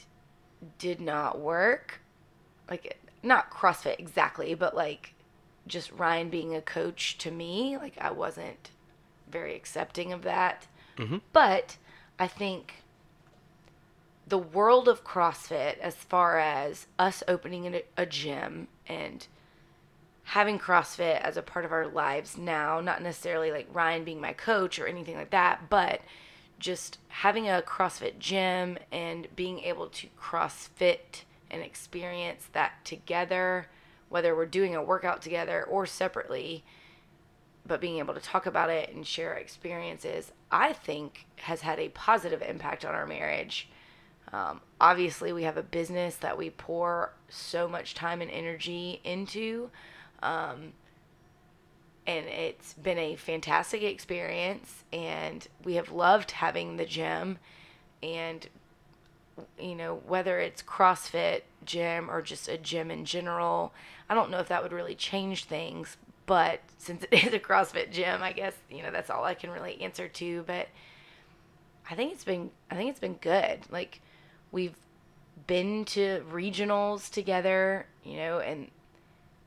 [0.78, 2.00] did not work.
[2.70, 5.14] Like, not CrossFit exactly, but like
[5.68, 8.72] just Ryan being a coach to me, like I wasn't
[9.30, 10.68] very accepting of that.
[10.98, 11.18] Mm-hmm.
[11.34, 11.78] But
[12.20, 12.84] I think
[14.28, 19.26] the world of CrossFit, as far as us opening a, a gym and
[20.26, 24.34] having CrossFit as a part of our lives now, not necessarily like Ryan being my
[24.34, 26.02] coach or anything like that, but
[26.58, 33.68] just having a CrossFit gym and being able to CrossFit and experience that together,
[34.10, 36.64] whether we're doing a workout together or separately,
[37.68, 41.90] but being able to talk about it and share experiences, I think has had a
[41.90, 43.70] positive impact on our marriage.
[44.34, 49.70] Um, obviously, we have a business that we pour so much time and energy into.
[50.22, 50.74] Um,
[52.08, 57.40] and it's been a fantastic experience, and we have loved having the gym.
[58.04, 58.48] And,
[59.60, 63.74] you know, whether it's CrossFit gym or just a gym in general,
[64.08, 65.98] I don't know if that would really change things.
[66.26, 69.50] But since it is a CrossFit gym, I guess, you know, that's all I can
[69.50, 70.44] really answer to.
[70.46, 70.68] But
[71.90, 73.62] I think it's been I think it's been good.
[73.70, 74.02] Like
[74.52, 74.76] we've
[75.48, 78.70] been to regionals together, you know, and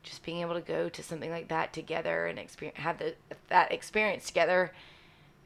[0.09, 3.15] just being able to go to something like that together and experience have the
[3.49, 4.73] that experience together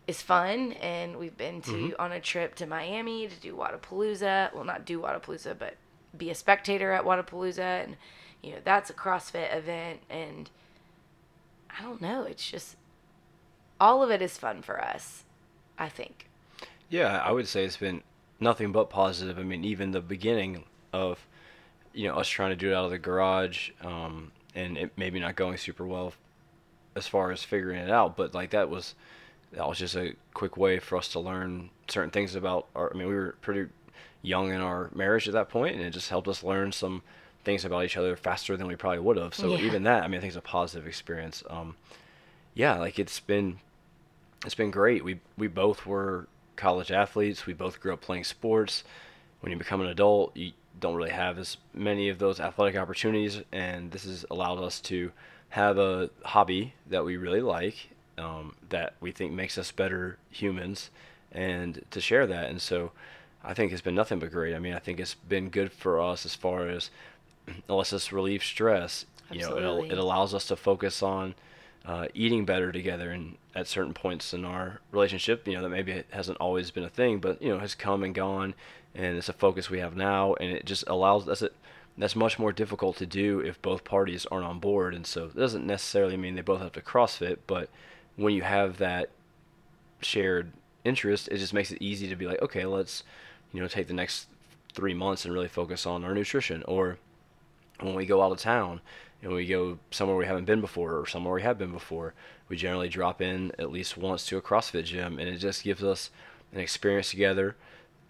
[0.07, 1.95] is fun and we've been to Mhm.
[1.99, 4.53] on a trip to Miami to do Wodapalooza.
[4.53, 5.77] Well, not do Wodapalooza, but
[6.17, 7.97] be a spectator at Wodapalooza and
[8.43, 10.51] you know, that's a CrossFit event and
[11.79, 12.77] I don't know, it's just
[13.81, 15.25] all of it is fun for us,
[15.79, 16.29] I think.
[16.89, 18.03] Yeah, I would say it's been
[18.39, 19.39] nothing but positive.
[19.39, 21.27] I mean, even the beginning of,
[21.95, 25.19] you know, us trying to do it out of the garage, um, and it maybe
[25.21, 26.13] not going super well
[26.95, 28.95] as far as figuring it out, but like that was
[29.53, 32.91] that was just a quick way for us to learn certain things about our.
[32.93, 33.71] I mean, we were pretty
[34.23, 37.03] young in our marriage at that point, and it just helped us learn some
[37.45, 39.35] things about each other faster than we probably would have.
[39.35, 39.65] So Yeah.
[39.65, 41.43] even that, I mean, I think it's a positive experience.
[41.51, 41.75] Um,
[42.55, 43.59] yeah, like it's been
[44.45, 45.05] it's been great.
[45.05, 46.27] We we both were
[46.57, 47.47] college athletes.
[47.47, 48.85] We both grew up playing sports.
[49.41, 53.43] When you become an adult, you don't really have as many of those athletic opportunities,
[53.53, 55.13] and this has allowed us to
[55.51, 60.91] have a hobby that we really like, um, that we think makes us better humans,
[61.31, 62.51] and to share that.
[62.51, 62.93] And so,
[63.45, 64.55] I think it's been nothing but great.
[64.55, 66.91] I mean, I think it's been good for us as far as
[67.47, 69.07] it lets us relieve stress.
[69.31, 71.35] You know, it, it allows us to focus on
[71.85, 75.93] uh, eating better together and at certain points in our relationship you know that maybe
[75.93, 78.55] it hasn't always been a thing but you know has come and gone
[78.95, 81.55] and it's a focus we have now and it just allows us it
[81.99, 85.37] that's much more difficult to do if both parties aren't on board and so it
[85.37, 87.69] doesn't necessarily mean they both have to crossfit but
[88.17, 89.11] when you have that
[90.01, 90.53] shared
[90.85, 93.05] interest it just makes it easy to be like okay let's
[93.53, 94.27] you know take the next
[94.73, 96.99] three months and really focus on our nutrition or
[97.81, 98.81] when we go out of town
[99.23, 102.13] and we go somewhere we haven't been before or somewhere we have been before,
[102.49, 105.83] we generally drop in at least once to a CrossFit gym, and it just gives
[105.83, 106.11] us
[106.53, 107.57] an experience together.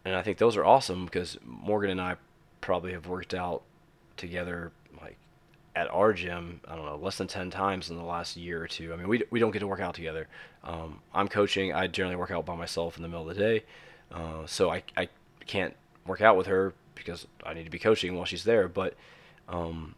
[0.05, 2.17] And I think those are awesome because Morgan and I
[2.61, 3.63] probably have worked out
[4.17, 5.17] together like
[5.77, 6.61] at our gym.
[6.67, 8.93] I don't know less than ten times in the last year or two.
[8.93, 10.29] I mean, we we don't get to work out together.
[10.65, 11.73] Um, I'm coaching.
[11.73, 13.65] I generally work out by myself in the middle of the day,
[14.13, 15.09] uh, so I I
[15.47, 15.75] can't
[16.07, 18.69] work out with her because I need to be coaching while she's there.
[18.69, 18.95] But
[19.49, 19.95] um,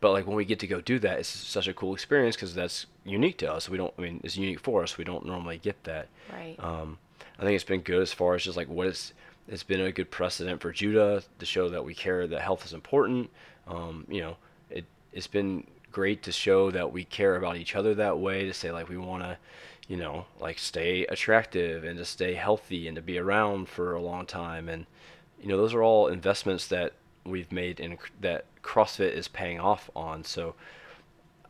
[0.00, 2.54] but like when we get to go do that, it's such a cool experience because
[2.54, 3.68] that's unique to us.
[3.68, 4.96] We don't, I mean, it's unique for us.
[4.96, 6.08] We don't normally get that.
[6.32, 6.56] Right.
[6.58, 6.98] Um,
[7.38, 9.12] I think it's been good as far as just like what it's,
[9.50, 12.72] it's been a good precedent for Judah to show that we care that health is
[12.72, 13.30] important.
[13.66, 14.36] Um, you know,
[14.70, 18.46] it it's been great to show that we care about each other that way.
[18.46, 19.36] To say like we want to,
[19.88, 24.00] you know, like stay attractive and to stay healthy and to be around for a
[24.00, 24.68] long time.
[24.68, 24.86] And
[25.40, 26.92] you know, those are all investments that
[27.24, 30.22] we've made and that CrossFit is paying off on.
[30.22, 30.54] So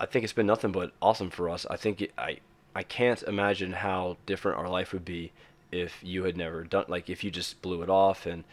[0.01, 1.67] I think it's been nothing but awesome for us.
[1.69, 2.39] I think I
[2.75, 5.33] I can't imagine how different our life would be
[5.73, 8.45] if you had never done like if you just blew it off and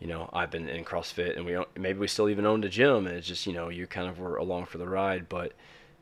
[0.00, 3.06] you know I've been in CrossFit and we maybe we still even owned a gym
[3.06, 5.28] and it's just you know you kind of were along for the ride.
[5.28, 5.52] But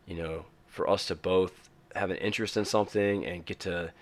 [0.06, 3.92] you know for us to both have an interest in something and get to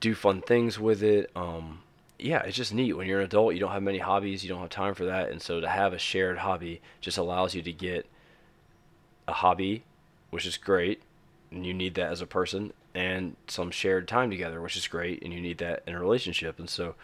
[0.00, 1.80] do fun things with it um
[2.18, 2.94] yeah it's just neat.
[2.94, 5.30] When you're an adult you don't have many hobbies you don't have time for that.
[5.30, 8.06] And so to have a shared hobby just allows you to get
[9.28, 9.84] a hobby
[10.30, 11.02] which is great
[11.50, 15.22] and you need that as a person and some shared time together which is great
[15.22, 16.94] and you need that in a relationship and so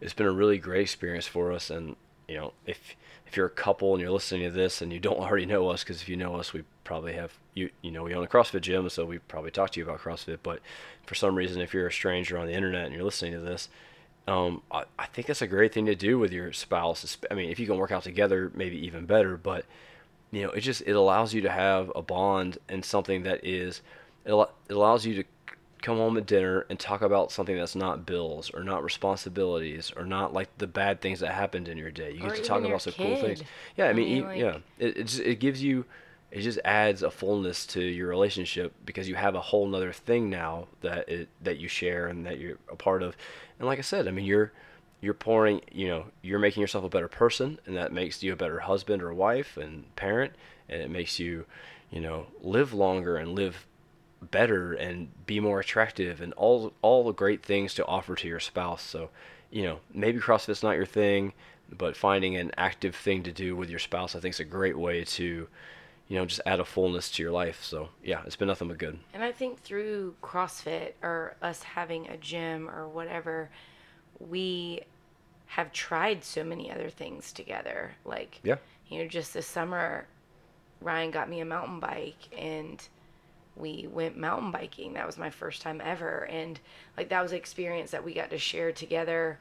[0.00, 1.96] it's been a really great experience for us and
[2.28, 5.18] you know if if you're a couple and you're listening to this and you don't
[5.20, 8.14] already know us because if you know us we probably have you you know we
[8.14, 10.60] own a CrossFit gym so we probably talked to you about CrossFit but
[11.04, 13.68] for some reason if you're a stranger on the internet and you're listening to this
[14.28, 17.16] um, I, I think that's a great thing to do with your spouse.
[17.30, 19.36] I mean, if you can work out together, maybe even better.
[19.36, 19.64] But
[20.32, 23.82] you know, it just it allows you to have a bond and something that is
[24.24, 25.24] it, it allows you to
[25.86, 30.04] come home at dinner and talk about something that's not bills or not responsibilities or
[30.04, 32.12] not like the bad things that happened in your day.
[32.12, 33.42] You Or get to talk about some cool things.
[33.76, 35.84] Yeah, I I mean, mean, e- like- yeah, it it, just, it gives you
[36.32, 40.28] it just adds a fullness to your relationship because you have a whole nother thing
[40.28, 43.16] now that it that you share and that you're a part of.
[43.58, 44.52] And like I said, I mean, you're
[45.00, 48.36] you're pouring, you know, you're making yourself a better person, and that makes you a
[48.36, 50.32] better husband or wife and parent,
[50.68, 51.46] and it makes you,
[51.90, 53.66] you know, live longer and live
[54.22, 58.40] better and be more attractive and all all the great things to offer to your
[58.40, 58.82] spouse.
[58.82, 59.10] So,
[59.50, 61.32] you know, maybe CrossFit's not your thing,
[61.70, 64.78] but finding an active thing to do with your spouse, I think, is a great
[64.78, 65.48] way to,
[66.08, 67.62] you know, just add a fullness to your life.
[67.62, 68.98] So, yeah, it's been nothing but good.
[69.12, 73.50] And I think through CrossFit or us having a gym or whatever,
[74.18, 74.80] we
[75.46, 77.92] have tried so many other things together.
[78.04, 78.56] Like, Yeah.
[78.88, 80.06] you know, just this summer,
[80.80, 82.82] Ryan got me a mountain bike and
[83.56, 84.92] we went mountain biking.
[84.94, 86.26] That was my first time ever.
[86.30, 86.60] And
[86.96, 89.38] like, that was an experience that we got to share together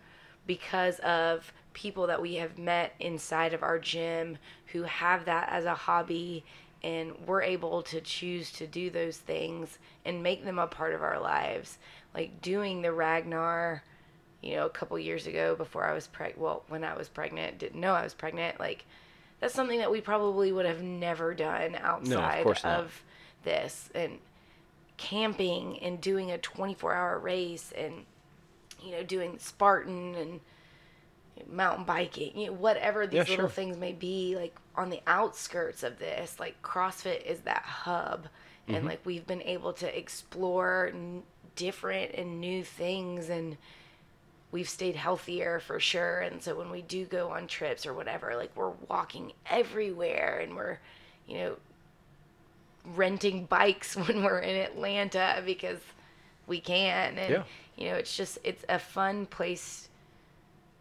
[0.47, 4.37] because of people that we have met inside of our gym
[4.67, 6.43] who have that as a hobby
[6.83, 11.01] and we're able to choose to do those things and make them a part of
[11.01, 11.77] our lives.
[12.13, 13.83] Like doing the Ragnar,
[14.41, 17.57] you know, a couple years ago before I was preg well, when I was pregnant,
[17.57, 18.85] didn't know I was pregnant, like
[19.39, 22.79] that's something that we probably would have never done outside course not.
[22.79, 23.03] of
[23.45, 24.19] this and
[24.97, 28.05] camping and doing a 24 hour race and
[28.83, 30.41] you know doing Spartan and
[31.49, 33.49] mountain biking, you know, whatever these Yeah, little sure.
[33.49, 38.27] things may be, like on the outskirts of this, like CrossFit is that hub.
[38.71, 38.87] And Mm-hmm.
[38.87, 41.23] like we've been able to explore n-
[41.55, 43.57] different and new things and
[44.51, 46.19] we've stayed healthier for sure.
[46.21, 50.55] And so when we do go on trips or whatever, like we're walking everywhere and
[50.55, 50.79] we're,
[51.27, 51.57] you know,
[52.95, 55.79] renting bikes when we're in Atlanta because
[56.47, 57.17] we can.
[57.17, 57.43] And, Yeah.
[57.75, 59.89] you know, it's just, it's a fun place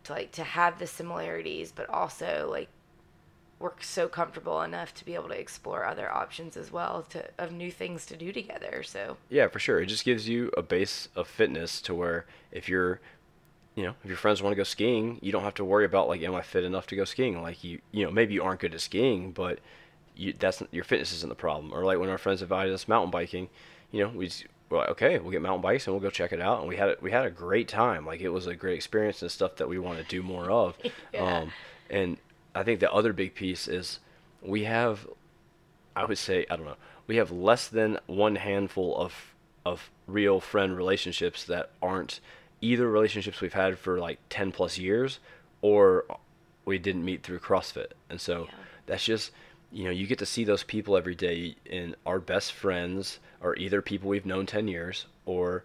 [0.05, 2.69] to like to have the similarities, but also like
[3.59, 7.53] we're so comfortable enough to be able to explore other options as well to of
[7.53, 8.83] new things to do together.
[8.83, 9.81] So Yeah, for sure.
[9.81, 13.01] It just gives you a base of fitness to where if you're,
[13.75, 16.09] you know, if your friends want to go skiing, you don't have to worry about
[16.09, 17.41] like, am I fit enough to go skiing?
[17.41, 19.61] Like you, you know, maybe you aren't good at skiing, but
[20.17, 21.73] you, that's your fitness isn't the problem.
[21.73, 23.49] Or like when our friends invited us mountain biking,
[23.91, 24.31] you know, we
[24.71, 26.61] we're like, okay, we'll get mountain bikes and we'll go check it out.
[26.61, 28.07] And we had it, we had a great time.
[28.07, 30.77] Like it was a great experience and stuff that we want to do more of.
[31.13, 31.39] Yeah.
[31.41, 31.53] Um,
[31.91, 32.17] and
[32.55, 33.99] I think the other big piece is
[34.43, 35.07] we have
[35.97, 36.77] I would say I don't know.
[37.07, 39.35] We have less than one handful of
[39.67, 42.21] of real friend relationships that aren't
[42.61, 45.21] either relationships we've had for like 10 plus years
[45.63, 46.05] or
[46.65, 47.89] we didn't meet through CrossFit.
[48.11, 48.55] And so Yeah.
[48.87, 49.31] that's just
[49.75, 53.57] you know, you get to see those people every day and our best friends are
[53.57, 55.65] either people we've known 10 years or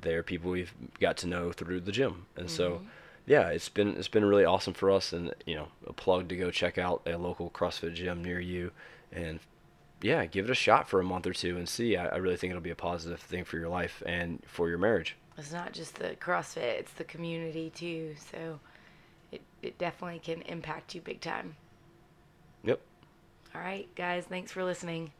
[0.00, 2.26] they're people we've got to know through the gym.
[2.36, 2.86] And so mm-hmm.
[3.26, 6.36] yeah, it's been it's been really awesome for us and you know, a plug to
[6.36, 8.70] go check out a local CrossFit gym near you
[9.10, 9.40] and
[10.02, 11.96] yeah, give it a shot for a month or two and see.
[11.96, 14.78] I, I really think it'll be a positive thing for your life and for your
[14.78, 15.16] marriage.
[15.36, 18.14] it's not just the CrossFit, it's the community too.
[18.30, 18.60] So
[19.32, 21.56] it, it definitely can impact you big time.
[23.54, 25.12] All right, guys, thanks for listening.